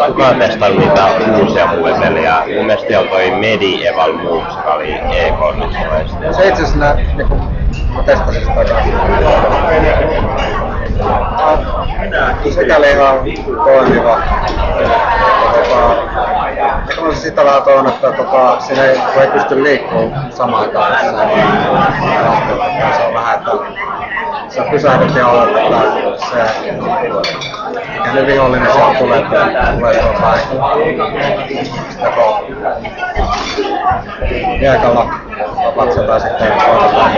[0.07, 1.07] Kuka on testannut niitä
[1.39, 2.35] uusia muovipelejä?
[2.55, 6.33] Mun mielestä siellä toi Medieval Moves, joka oli E3.
[6.33, 7.35] Se itse asiassa nää, niinku,
[7.95, 8.65] mä testasin sitä
[12.49, 13.19] Sikäli ihan
[13.63, 14.17] toimiva.
[15.53, 20.93] Tota, mä sitä vähän toivon, että tota, siinä ei, ei pysty liikkumaan samaan aikaan.
[22.97, 23.51] Se on vähän, että
[24.49, 26.71] sä pysähdyt ja olet, että se
[27.93, 29.23] mikä ne vihollinen sieltä tulee,
[29.73, 29.93] tulee
[31.89, 32.45] sitä kun
[34.59, 35.13] miekalla
[35.63, 37.11] tapatsetaan sitten koetetaan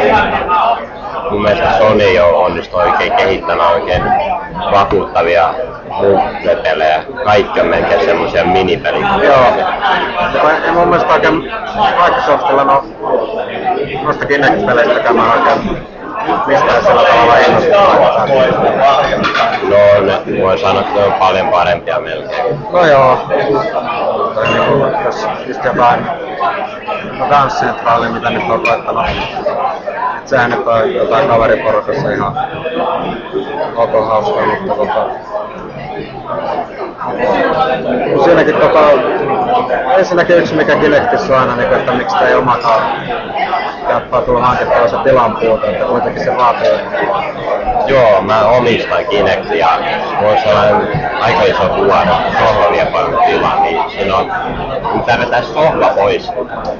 [1.33, 4.03] Mun mielestä Sony on onnistunut oikein kehittämään oikein
[4.71, 5.53] vakuuttavia
[6.63, 7.03] pelejä.
[7.23, 9.07] Kaikki on melkein semmosia minipelejä.
[9.23, 9.45] Joo.
[10.65, 11.33] Ei mun mielestä oikein
[12.05, 12.85] Microsoftilla no,
[14.03, 15.77] noista Kinect-peleistäkään mä oikein
[16.47, 18.03] mistään sillä tavalla innostunut.
[19.63, 22.59] No, ne, voi sanoa, että ne on paljon parempia melkein.
[22.71, 23.17] No joo.
[24.35, 26.05] Tai niinku, jos just jotain
[27.19, 29.05] no Centralia, mitä nyt on koettanut.
[30.17, 32.37] Et sehän nyt on jotain kaveriporukassa ihan
[33.75, 35.05] ok hauskaa, mutta tota...
[38.23, 38.79] Siinäkin tota,
[39.97, 42.81] ensinnäkin yksi mikä Kinectissä on aina, niin, että miksi sitä ei omakaan
[43.89, 46.69] jappaa tulla hankittua se tilan puute, että kuitenkin se vaatii.
[47.87, 49.69] Joo, mä omistan Kinectin ja
[50.21, 54.31] on sellainen aika iso huone, sohva vie paljon tilaa, niin siinä on,
[54.95, 56.31] mitä vetää sohva pois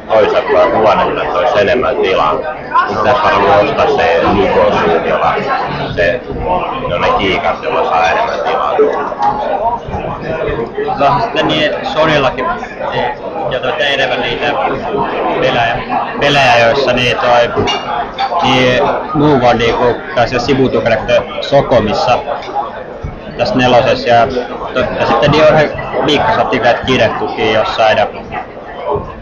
[0.07, 2.33] toiselta puolelta huoneelta, että olisi enemmän tilaa.
[2.33, 4.59] Niin pitäisi varmaan ostaa se Nico
[5.09, 5.33] jolla
[5.95, 6.21] se,
[6.89, 7.55] no ne kiikat,
[7.89, 8.73] saa enemmän tilaa.
[10.99, 12.45] No sitten niin Sonillakin
[13.49, 14.53] ja toi enemmän niitä
[15.41, 15.77] pelejä,
[16.19, 17.65] pelejä joissa niin toi
[18.43, 22.19] niin Move on niinku taisi sivutukrehto Sokomissa
[23.37, 24.27] tässä nelosessa ja,
[24.73, 25.59] to, ja sitten niin on
[26.05, 28.07] viikko saatiin vielä kirjattukin jossain ja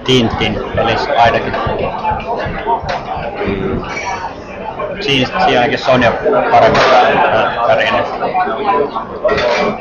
[0.04, 1.56] Tintin pelissä ainakin.
[1.66, 1.92] Siinä,
[5.02, 6.14] siinä ainakin Sony on
[6.52, 6.80] parempi
[7.68, 8.06] pärjännyt.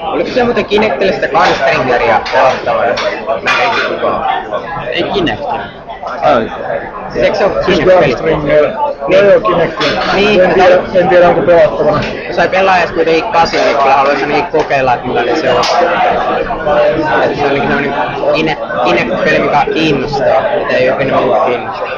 [0.02, 2.92] Oliko se muuten Kinectille sitä Gunstringeria pelattavana?
[3.42, 5.89] Mä ei kukaan.
[6.22, 6.50] Ei.
[7.12, 7.84] Siis eikö se ole Siis.
[9.08, 9.40] Joo joo.
[10.14, 12.00] Niin, en, tiedä, en tiedä onko pelattavana.
[12.26, 15.64] Jos sai pelaajasta kuitenkin kasin, niin kyllä haluaisin ainakin kokeilla, että millainen se on.
[17.22, 17.94] Että se sellainen
[18.34, 21.88] Kinect- Kinect-peli, mikä kiinnostaa, mitä ei jokin muuta kiinnostaa.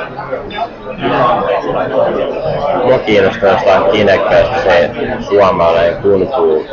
[2.84, 4.90] Mua kiinnostaa jostain Kinectistä se
[5.28, 6.66] suomalainen kung fu.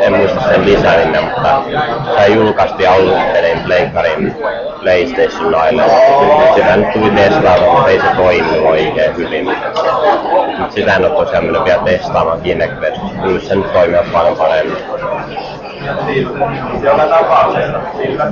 [0.00, 1.62] En muista sen lisärinne, mutta
[2.16, 4.36] se julkaistiin alun perin Pleikkarin
[4.82, 5.61] PlayStationille.
[6.54, 9.48] Sitä nyt tuli testaamaan, mutta ei se toimi oikein hyvin.
[10.58, 13.22] Mut sitä en ole tosiaan mennyt vielä testaamaan Kinect-versiossa.
[13.22, 14.76] Kyllä se nyt toimii paljon paremmin.
[16.82, 18.30] Joka tapauksessa sillä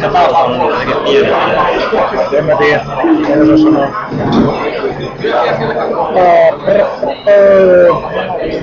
[0.00, 1.32] Se tausta on aika pieni.
[2.38, 2.80] En mä tiedä,
[3.28, 3.88] en osaa sanoa.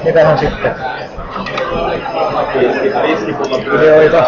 [0.03, 0.75] Mitähän sitten?
[3.71, 4.25] Videoita.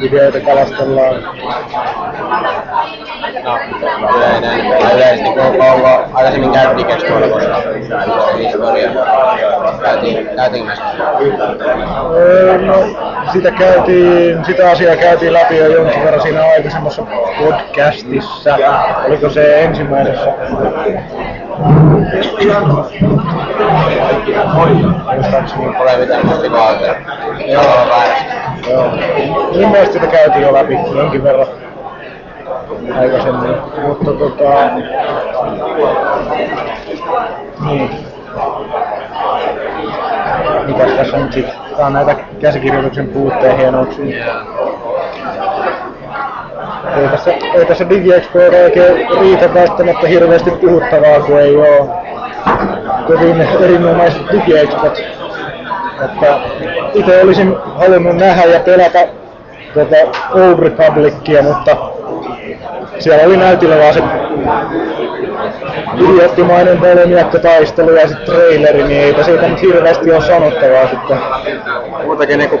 [0.00, 1.14] Videoita kalastellaan.
[4.16, 8.90] Yleinen, yleisesti kun ollut aikaisemmin käynyt Digexpoilla, koska historia.
[9.82, 10.70] Käytiin, käytiin.
[12.14, 12.74] Öö, no,
[13.32, 17.02] sitä käytiin, sitä asiaa käytiin läpi jo jonkin verran siinä aikaisemmassa
[17.38, 18.58] podcastissa.
[19.06, 20.32] Oliko se ensimmäisessä?
[25.14, 25.66] Muistaakseni.
[29.52, 31.46] Mun mielestä sitä käytiin jo läpi jonkin verran
[32.98, 33.54] aikaisemmin.
[33.86, 34.44] Mutta tota...
[37.66, 37.90] Niin.
[40.66, 41.46] Mitäs tässä nyt sit?
[41.76, 44.24] Tää on näitä käsikirjoituksen puutteen hienouksia.
[46.96, 51.94] Ei tässä, ei tässä DigiExpoilla oikein riitä välttämättä hirveästi puhuttavaa, kun ei oo
[53.06, 55.02] kovin erinomaiset DigiExpot.
[56.04, 56.38] Että
[56.94, 58.98] itse olisin halunnut nähdä ja pelata
[59.74, 59.96] tota
[60.34, 61.76] Old Republicia, mutta
[62.98, 64.02] siellä oli näytillä vaan se
[65.98, 66.80] idioottimainen
[67.42, 71.18] taistelu ja sitten traileri, niin eipä siitä nyt hirveästi ole sanottavaa sitten.
[72.04, 72.60] Muutenkin niinku...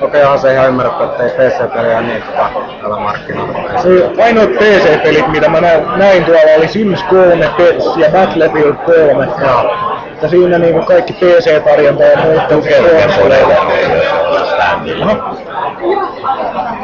[0.00, 3.78] Okei, onhan se ihan ymmärretty, että ei PC-pelejä niin tota, täällä markkinoilla.
[3.82, 9.28] Se ainoat PC-pelit, mitä mä näin, näin tuolla, oli Sims 3, Pets ja Battlefield 3.
[9.46, 9.76] Joo.
[10.22, 12.48] Ja siinä niinku kaikki PC-tarjonta ja muut.
[12.48, 13.52] Tukekoneille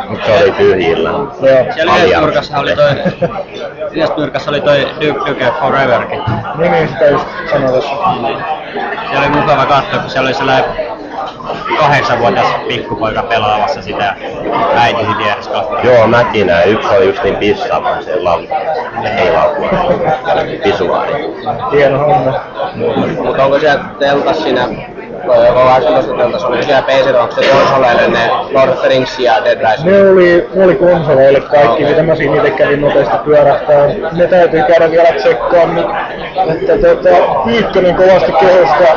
[0.09, 1.11] Mutta se oli tyhjillä.
[1.75, 2.91] Siellä yhdessä nurkassa oli toi,
[3.93, 6.23] yhdessä nurkassa oli toi Duke Duke Foreverkin.
[6.59, 7.95] Niin, niin sitä just sanoin tossa.
[9.13, 10.65] Se oli mukava katsoa, kun siellä oli sellainen
[11.79, 14.17] kahdeksanvuotias pikkupoika pelaamassa sitä
[14.77, 15.81] äitisi vieressä katsoa.
[15.81, 16.71] Joo, mäkin näin.
[16.71, 18.41] Yksi oli just niin pissaava se lau...
[19.19, 19.69] Ei laukua.
[20.65, 21.13] Visuaali.
[21.73, 22.41] Hieno homma.
[23.25, 24.69] Mutta onko siellä teltas siinä
[25.25, 29.19] No joko vaihtoehtoista teltas, oliko siellä PC, onko se konsoleille ne Lord of the Rings
[29.19, 29.91] ja Dead Rising?
[29.91, 33.87] Ne oli, ne oli konsoleille kaikki, mitä mä siinä itse kävin nopeasti pyörähtää.
[34.13, 35.79] Ne täytyy käydä vielä tsekkaan,
[36.53, 38.95] että tota, Pyykkönen kovasti kehosta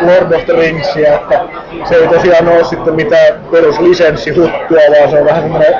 [0.00, 1.40] Lord of the Ringsia, että
[1.84, 5.74] se ei tosiaan ole sitten mitään peruslisenssihuttua, vaan se on vähän semmoinen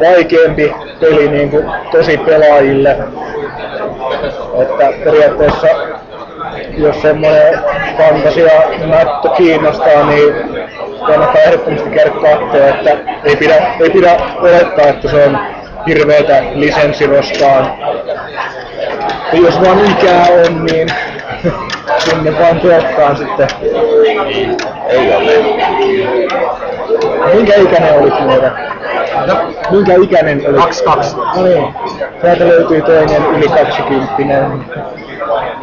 [0.00, 2.96] vaikeampi peli niin kuin tosi pelaajille.
[4.62, 5.66] Että periaatteessa
[6.76, 7.58] jos semmoinen
[7.96, 8.50] fantasia
[8.86, 10.34] näyttö kiinnostaa, niin
[11.06, 15.38] kannattaa ehdottomasti käydä katsoa, että ei pidä, ei pidä olettaa, että se on
[15.86, 17.78] hirveätä lisenssiroskaa.
[19.32, 20.88] Ja jos vaan ikää on, niin
[22.04, 23.48] sinne vaan tuottaa sitten.
[24.88, 25.32] Ei ole.
[27.34, 28.52] Minkä ikäinen olit muuten?
[29.26, 29.34] No,
[29.70, 30.56] minkä ikäinen olit?
[30.56, 31.16] 22.
[31.16, 31.74] No niin,
[32.22, 35.07] täältä löytyy toinen yli 20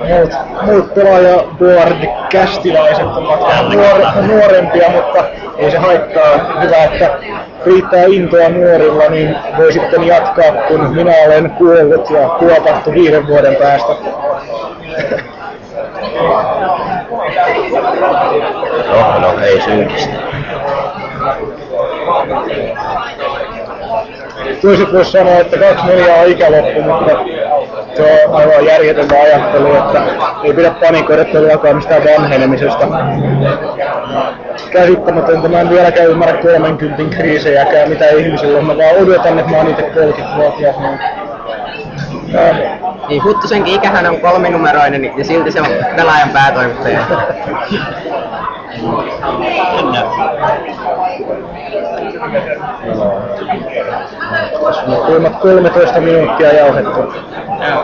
[0.03, 0.31] muut,
[0.61, 5.23] muut pelaajaboard kästilaiset ovat nuor, nuorempia, mutta
[5.57, 6.61] ei se haittaa.
[6.61, 7.09] Hyvä, että
[7.65, 13.55] riittää intoa nuorilla, niin voi sitten jatkaa, kun minä olen kuollut ja kuopattu viiden vuoden
[13.55, 13.93] päästä.
[18.91, 20.13] No, no, ei synkistä.
[24.61, 27.11] Toiset voisi sanoa, että 24 on ikäloppu, mutta
[27.95, 30.01] se on aivan järjetöntä ajattelu, että
[30.43, 32.87] ei pidä panikoida todellakaan mistään vanhenemisesta.
[34.71, 38.65] Käsittämätöntä, mä en vieläkään ymmärrä 30 kriisejäkään, mitä ihmisillä on.
[38.65, 40.75] Mä vaan odotan, että mä oon itse 30-vuotias.
[40.77, 40.99] Niin
[43.07, 46.99] niin Huttusenkin ikähän on kolminumeroinen ja silti se on pelaajan päätoimittaja.
[55.05, 57.13] Kuulemma 13 minuuttia jauhettu.
[57.59, 57.83] Ja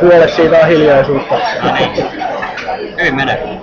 [0.00, 1.34] puolet siitä on hiljaisuutta.
[1.62, 2.08] No niin.
[2.98, 3.60] Hyvin menee.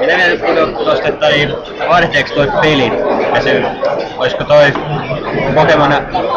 [0.00, 1.52] Mitä mieltä kun tuosta, että niin,
[1.88, 2.92] vaihdeeko toi peli?
[3.34, 3.62] Ja se,
[4.18, 4.72] olisiko toi
[5.54, 5.92] Pokemon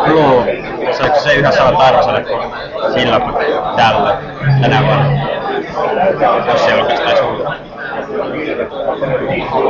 [0.06, 0.46] Blue,
[0.92, 2.20] saiko se yhä saa arvosana
[2.94, 3.24] silloin
[3.76, 4.18] tällä
[4.62, 5.37] tänä vuonna?
[6.48, 7.56] Jos se oikeastaan sulla.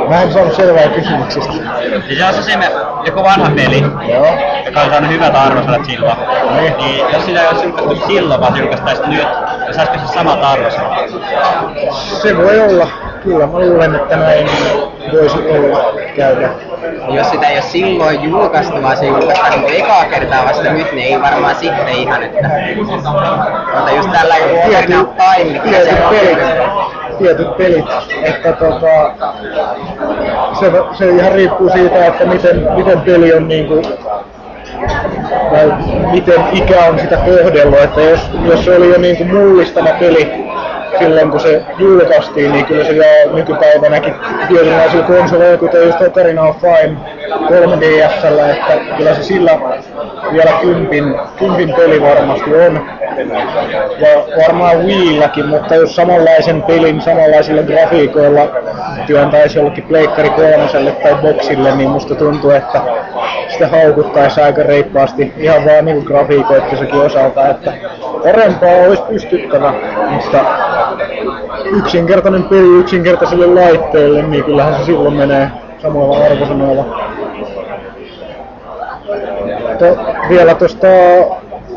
[0.08, 1.52] Mä en saanut selvää kysymyksestä.
[2.06, 2.58] Siis jos se
[3.06, 4.26] joku vanha peli, Joo.
[4.66, 6.16] joka on saanut hyvät arvosanat silloin,
[6.52, 9.28] niin, niin jos sitä ei olisi julkaistu silloin, vaan se julkaistaisi nyt,
[9.64, 10.98] niin saisiko se samat arvosanat?
[12.22, 13.07] Se voi olla.
[13.28, 14.46] Kyllä mä luulen, että näin
[15.12, 16.50] voisi olla käydä.
[17.08, 21.14] Jos sitä ei ole silloin julkaistu, vaan se julkaistaan niin ekaa kertaa vasta nyt, niin
[21.14, 22.50] ei varmaan sitten ihan, että...
[23.74, 24.58] Mutta just tällä joku
[25.00, 26.10] of Time, se tietyt on.
[26.10, 26.38] pelit,
[27.18, 27.84] tietyt pelit,
[28.22, 29.12] että tota,
[30.60, 33.82] se, se ihan riippuu siitä, että miten, miten peli on niinku,
[35.50, 35.72] tai
[36.12, 40.47] miten ikä on sitä kohdellut, että jos, jos se oli jo niinku mullistava peli
[40.98, 44.14] silloin kun se julkaistiin, niin kyllä se jo nykypäivänäkin
[44.48, 46.96] tietynlaisilla konsoleilla, kuten just Ocarina of Time
[47.48, 49.58] 3DSllä, että kyllä se sillä
[50.32, 52.86] vielä kympin, kympin peli varmasti on.
[53.98, 54.08] Ja
[54.42, 58.48] varmaan Wiilläkin, mutta jos samanlaisen pelin samanlaisilla grafiikoilla
[59.06, 62.80] työntäisi jollekin Pleikkari kolmoselle tai Boxille, niin musta tuntuu, että
[63.48, 67.72] sitä haukuttaisi aika reippaasti ihan vaan niin grafiikoittisakin osalta, että
[68.22, 69.72] parempaa olisi pystyttävä,
[70.10, 70.38] mutta
[71.64, 75.50] yksinkertainen peli yksinkertaiselle laitteelle, niin kyllähän se silloin menee
[75.82, 76.84] samalla arvosanoilla.
[79.78, 79.98] To,
[80.28, 80.86] vielä tosta,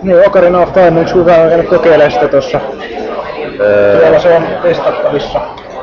[0.02, 2.60] niin Ocarina of Time, onko kukaan käynyt kokeilemaan sitä tossa?
[4.02, 5.41] Tuolla se on testattavissa.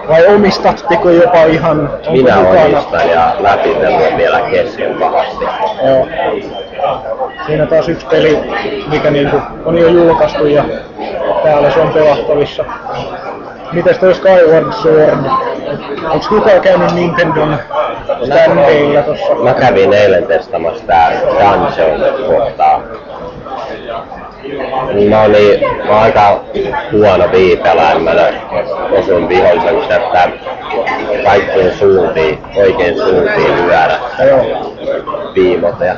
[0.09, 1.91] Vai omistatteko jopa ihan?
[2.11, 2.64] Minä mukana?
[2.64, 5.45] omistan ja läpitelu on vielä kesken pahasti.
[5.87, 6.07] Joo.
[7.47, 8.39] Siinä taas yksi peli,
[8.91, 10.64] mikä niinku on jo julkaistu ja
[11.43, 12.64] täällä se on pelattavissa.
[13.72, 15.18] mitäs toi Skyward Sword?
[16.11, 17.59] Onks kukaan käynyt Nintendon
[18.24, 19.35] standeilla tossa?
[19.35, 22.83] Mä kävin eilen testamassa tää Dungeon kohtaa.
[25.09, 26.41] Mä olin, mä oon aika
[26.93, 28.11] huono viipelä, mä
[28.99, 30.29] osun vihollisen että
[31.24, 33.99] kaikkiin suuntiin, oikein suuntiin lyödä
[35.35, 35.95] viimot ja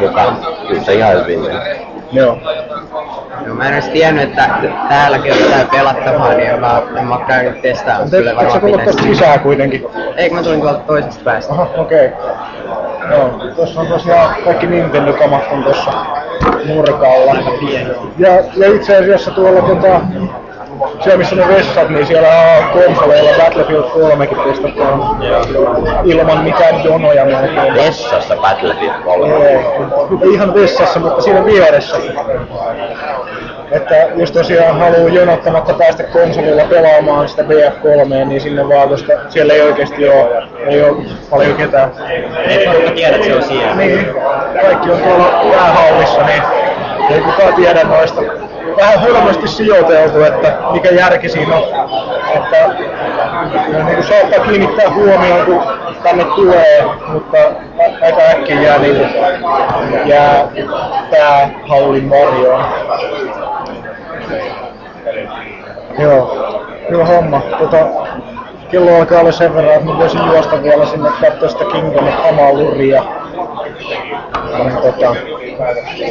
[0.00, 0.34] mutta
[0.68, 1.88] kyllä ihan hyvin meni.
[2.12, 2.38] Joo.
[3.46, 4.50] No, mä en edes tiennyt, että
[4.88, 8.16] täälläkin on jotain pelattavaa, niin mä, en mä oo käynyt testaamassa.
[8.16, 9.86] Kyllä Eikö sä varmaan tullut tosta sisään kuitenkin?
[10.16, 11.52] Eikö mä tulin tuolta toisesta päästä?
[11.52, 12.06] Aha, okei.
[12.06, 12.30] Okay.
[13.10, 15.92] Joo, tossa on tosiaan kaikki Nintendo-kamat on tossa
[16.64, 17.34] nurkalla.
[18.18, 20.00] Ja, ja itse asiassa tuolla tota,
[21.02, 25.22] siellä missä ne vessat, niin siellä on konsoleilla Battlefield 3 testataan
[26.04, 27.74] ilman mitään jonoja melkein.
[27.74, 29.48] Vessassa Battlefield 3.
[29.48, 29.56] Ei,
[30.22, 31.96] ei ihan vessassa, mutta siinä vieressä.
[33.70, 39.54] Että jos tosiaan haluaa jonottamatta päästä konsolilla pelaamaan sitä BF3, niin sinne vaan, koska siellä
[39.54, 40.96] ei oikeasti ole, ei ole
[41.30, 41.92] paljon ketään.
[42.48, 43.74] Ei porukka tiedä, että se on siellä.
[43.74, 44.06] Niin,
[44.62, 46.42] kaikki on tuolla päähallissa, niin
[47.10, 48.20] ei kukaan tiedä noista.
[48.78, 51.62] Vähän hölmösti sijoiteltu, että mikä järki siinä on.
[52.34, 52.68] Että
[53.84, 55.62] niin kuin saattaa kiinnittää huomioon, kun
[56.02, 57.38] tänne tulee, mutta
[58.02, 59.10] aika äkkiä jää, niin kuin,
[60.04, 60.48] jää
[61.10, 62.64] tää hallin varjoon.
[65.98, 66.36] Joo,
[66.90, 67.40] hyvä homma.
[67.58, 67.76] Tota,
[68.70, 73.04] kello alkaa olla sen verran, että mä voisin juosta vielä sinne katsoa sitä Kingdom Amaluria.
[74.58, 75.14] Niin, tota,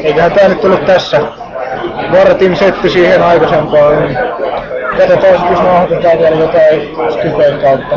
[0.03, 1.21] eiköhän tää nyt tullut tässä.
[2.11, 4.05] Vartin setti siihen aikaisempaan.
[4.05, 4.17] Niin
[4.97, 6.81] katsotaan, jos nauhoitetaan vielä jotain
[7.11, 7.95] Skypen kautta.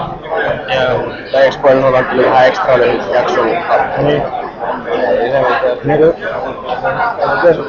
[0.75, 2.77] Joo, tai Expoilla on kyllä vähän ekstra
[3.15, 4.03] jakso, mutta...
[4.03, 4.23] Niin.
[5.85, 6.01] Niin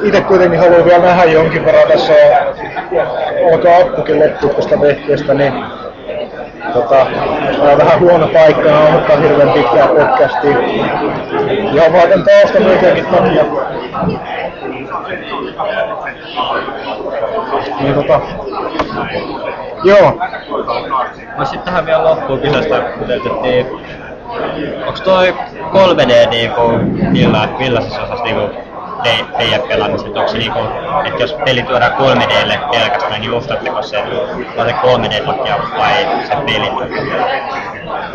[0.02, 2.12] itse kuitenkin haluan vielä nähdä jonkin verran tässä
[3.52, 5.64] alkaa akkukin loppua tästä vehkeestä, niin
[6.72, 7.06] tota,
[7.62, 10.58] tää on vähän huono paikka nauhoittaa hirveän pitkää podcastia.
[11.72, 13.44] Ja vaan tän taustamyötäkin takia.
[17.80, 18.20] Niin tota,
[19.84, 20.12] joo,
[21.38, 23.66] Mä sitten tähän vielä loppuun kysästä, kun teetettiin,
[24.86, 25.34] onks toi
[25.72, 26.60] 3D niinku,
[27.10, 28.71] millä, millaisessa osassa niinku
[29.68, 30.58] pelaamista, että onko se niinku,
[31.04, 34.02] että jos peli tuodaan 3Dlle pelkästään, niin ostatteko se,
[34.56, 36.72] vai se 3D takia vai se peli?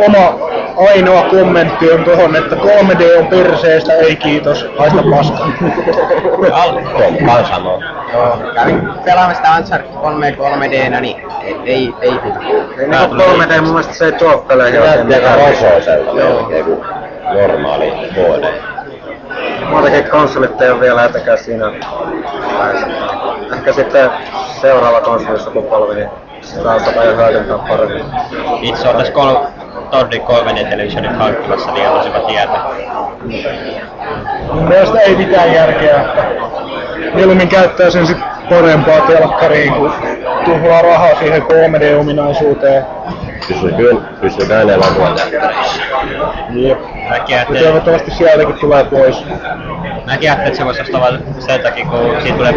[0.05, 0.35] oma
[0.89, 5.47] ainoa kommentti on tuohon, että 3D on perseestä, ei kiitos, haista paska.
[7.21, 7.81] Mä sanoo.
[8.13, 13.93] Joo, kävin pelaamassa Uncharted 3 3Dnä, niin ei, ei, ei Niin kuin 3D mun mielestä
[13.93, 16.79] se ei tuo peleihin oikein Näyttää kuin
[17.33, 18.76] normaali HD.
[19.69, 21.71] Muutenkin konsolit ei ole vielä etäkään siinä
[22.57, 22.87] päässä.
[23.53, 24.09] Ehkä sitten
[24.61, 26.09] seuraava konsolisukupolvi, niin
[26.41, 28.05] sitä osataan jo hyödyntää paremmin.
[28.61, 29.35] Itse on tässä kol,
[29.91, 32.65] Toddi 3D Televisionin hankkimassa, niin haluaisin tietää.
[34.53, 36.23] Mun mielestä ei mitään järkeä, että
[37.13, 38.17] mieluummin käyttää sen sit
[38.49, 39.93] parempaa telkkariin, kun
[40.45, 42.85] tuhlaa rahaa siihen 3D-ominaisuuteen.
[43.47, 45.81] Pysykään, pysykään elokuvateattereissa.
[46.49, 46.79] Jep.
[47.09, 49.23] Mäkin Ja ajattelin, toivottavasti sieltäkin tulee pois.
[50.05, 52.53] mäkin ajattelin, että se voisi olla tavallaan sen takia, kun siitä tulee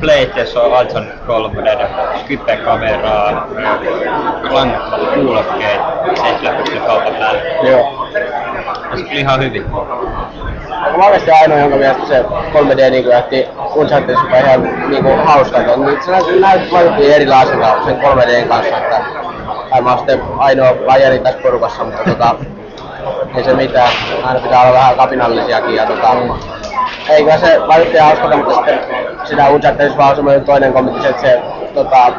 [0.00, 1.86] Blade, jossa on Hudson 3D,
[2.20, 3.46] Skype-kameraa,
[4.50, 5.80] langattomat kuulokkeet,
[6.14, 7.42] se ei kyllä pysty kaupan päälle.
[7.70, 8.08] Joo.
[8.90, 9.66] Ja se tuli ihan hyvin.
[10.96, 12.22] Mä oikeesti ainoa, jonka mielestä se
[12.52, 15.76] 3D niinku jätti Uncharted super ihan niinku hauskalta.
[15.76, 19.21] Niin se näytti, näytti vaikutti erilaiselta sen 3Dn kanssa, että
[19.74, 22.34] oon sitten ainoa lajeri tässä porukassa, mutta tota,
[23.36, 23.92] ei se mitään.
[24.24, 26.08] Aina pitää olla vähän kapinallisiakin ja tota,
[27.08, 28.80] eikä se vaikutti ihan hauskalta, mutta sitten
[29.24, 31.42] sitä Unchartedissa vaan semmoinen toinen kommentti, että se
[31.74, 32.12] tota,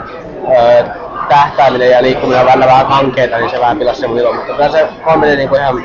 [0.57, 0.83] öö,
[1.29, 4.35] tähtääminen ja liikkuminen on välillä vähän kankeita, niin se vähän pilasi sen ilon.
[4.35, 5.83] Mutta kyllä se 3D niinku ihan,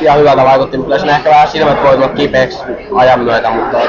[0.00, 2.58] ihan hyvältä vaikutti, mutta kyllä siinä ehkä vähän silmät voi tulla kipeäksi
[2.94, 3.80] ajan myötä, mutta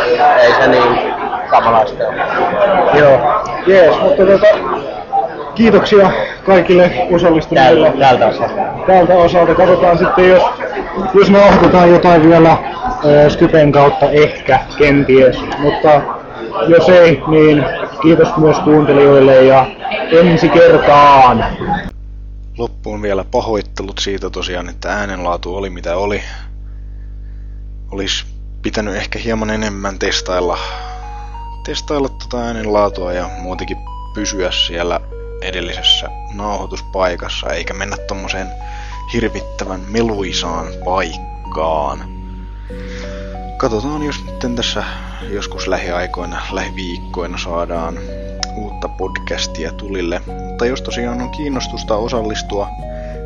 [0.41, 1.13] ei se niin
[1.49, 2.15] kamalaista ole.
[2.99, 3.19] Joo.
[3.67, 4.47] Jees, mutta tota,
[5.55, 6.11] kiitoksia
[6.45, 7.93] kaikille osallistuneille.
[7.99, 8.53] Tältä osalta.
[8.87, 10.43] Tältä osalta katsotaan sitten, jos,
[11.13, 12.59] jos nauhoitetaan jotain vielä äh,
[13.29, 15.37] Skypen kautta ehkä, kenties.
[15.59, 16.01] Mutta
[16.67, 17.65] jos ei, niin
[18.01, 19.65] kiitos myös kuuntelijoille ja
[20.11, 21.45] ensi kertaan.
[22.57, 26.21] Loppuun vielä pahoittelut siitä tosiaan, että äänenlaatu oli mitä oli.
[27.91, 28.25] Olisi
[28.61, 30.57] pitänyt ehkä hieman enemmän testailla,
[31.65, 33.77] testailla tota äänenlaatua ja muutenkin
[34.13, 34.99] pysyä siellä
[35.41, 38.47] edellisessä nauhoituspaikassa, eikä mennä tommoseen
[39.13, 41.99] hirvittävän meluisaan paikkaan.
[43.57, 44.83] Katsotaan, jos nyt tässä
[45.29, 47.99] joskus lähiaikoina, lähiviikkoina saadaan
[48.55, 50.21] uutta podcastia tulille.
[50.27, 52.67] Mutta jos tosiaan on kiinnostusta osallistua,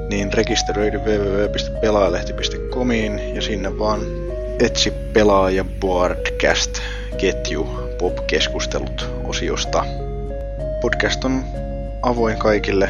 [0.09, 4.01] niin rekisteröidy www.pelaajalehti.comiin ja sinne vaan
[4.59, 6.79] etsi pelaaja podcast
[7.17, 7.67] ketju
[7.99, 9.85] pop-keskustelut osiosta.
[10.81, 11.43] Podcast on
[12.01, 12.89] avoin kaikille.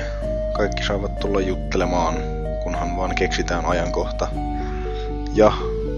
[0.54, 2.16] Kaikki saavat tulla juttelemaan,
[2.64, 4.28] kunhan vaan keksitään ajankohta.
[5.34, 5.52] Ja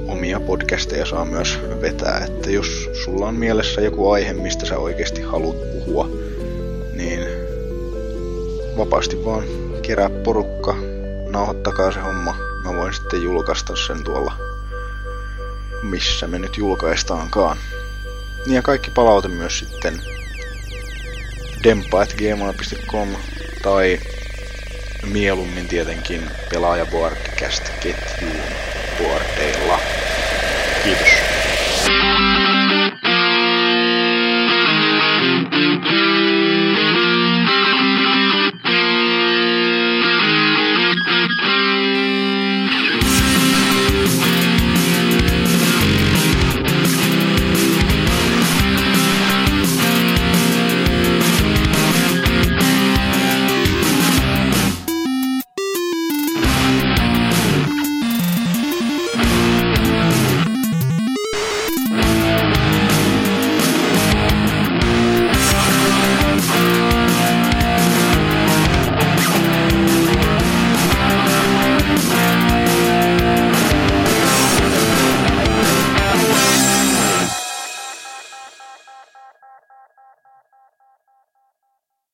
[0.07, 5.21] omia podcasteja saa myös vetää, että jos sulla on mielessä joku aihe, mistä sä oikeasti
[5.21, 6.09] haluat puhua,
[6.93, 7.19] niin
[8.77, 9.43] vapaasti vaan
[9.81, 10.75] kerää porukka,
[11.29, 12.35] nauhoittakaa se homma.
[12.63, 14.33] Mä voin sitten julkaista sen tuolla,
[15.83, 17.57] missä me nyt julkaistaankaan.
[18.45, 20.01] Niin ja kaikki palaute myös sitten
[21.67, 23.09] dempa.gmail.com
[23.61, 23.99] tai
[25.11, 28.41] mieluummin tietenkin pelaajaboardcast ketjuun
[28.97, 29.66] boardeilla.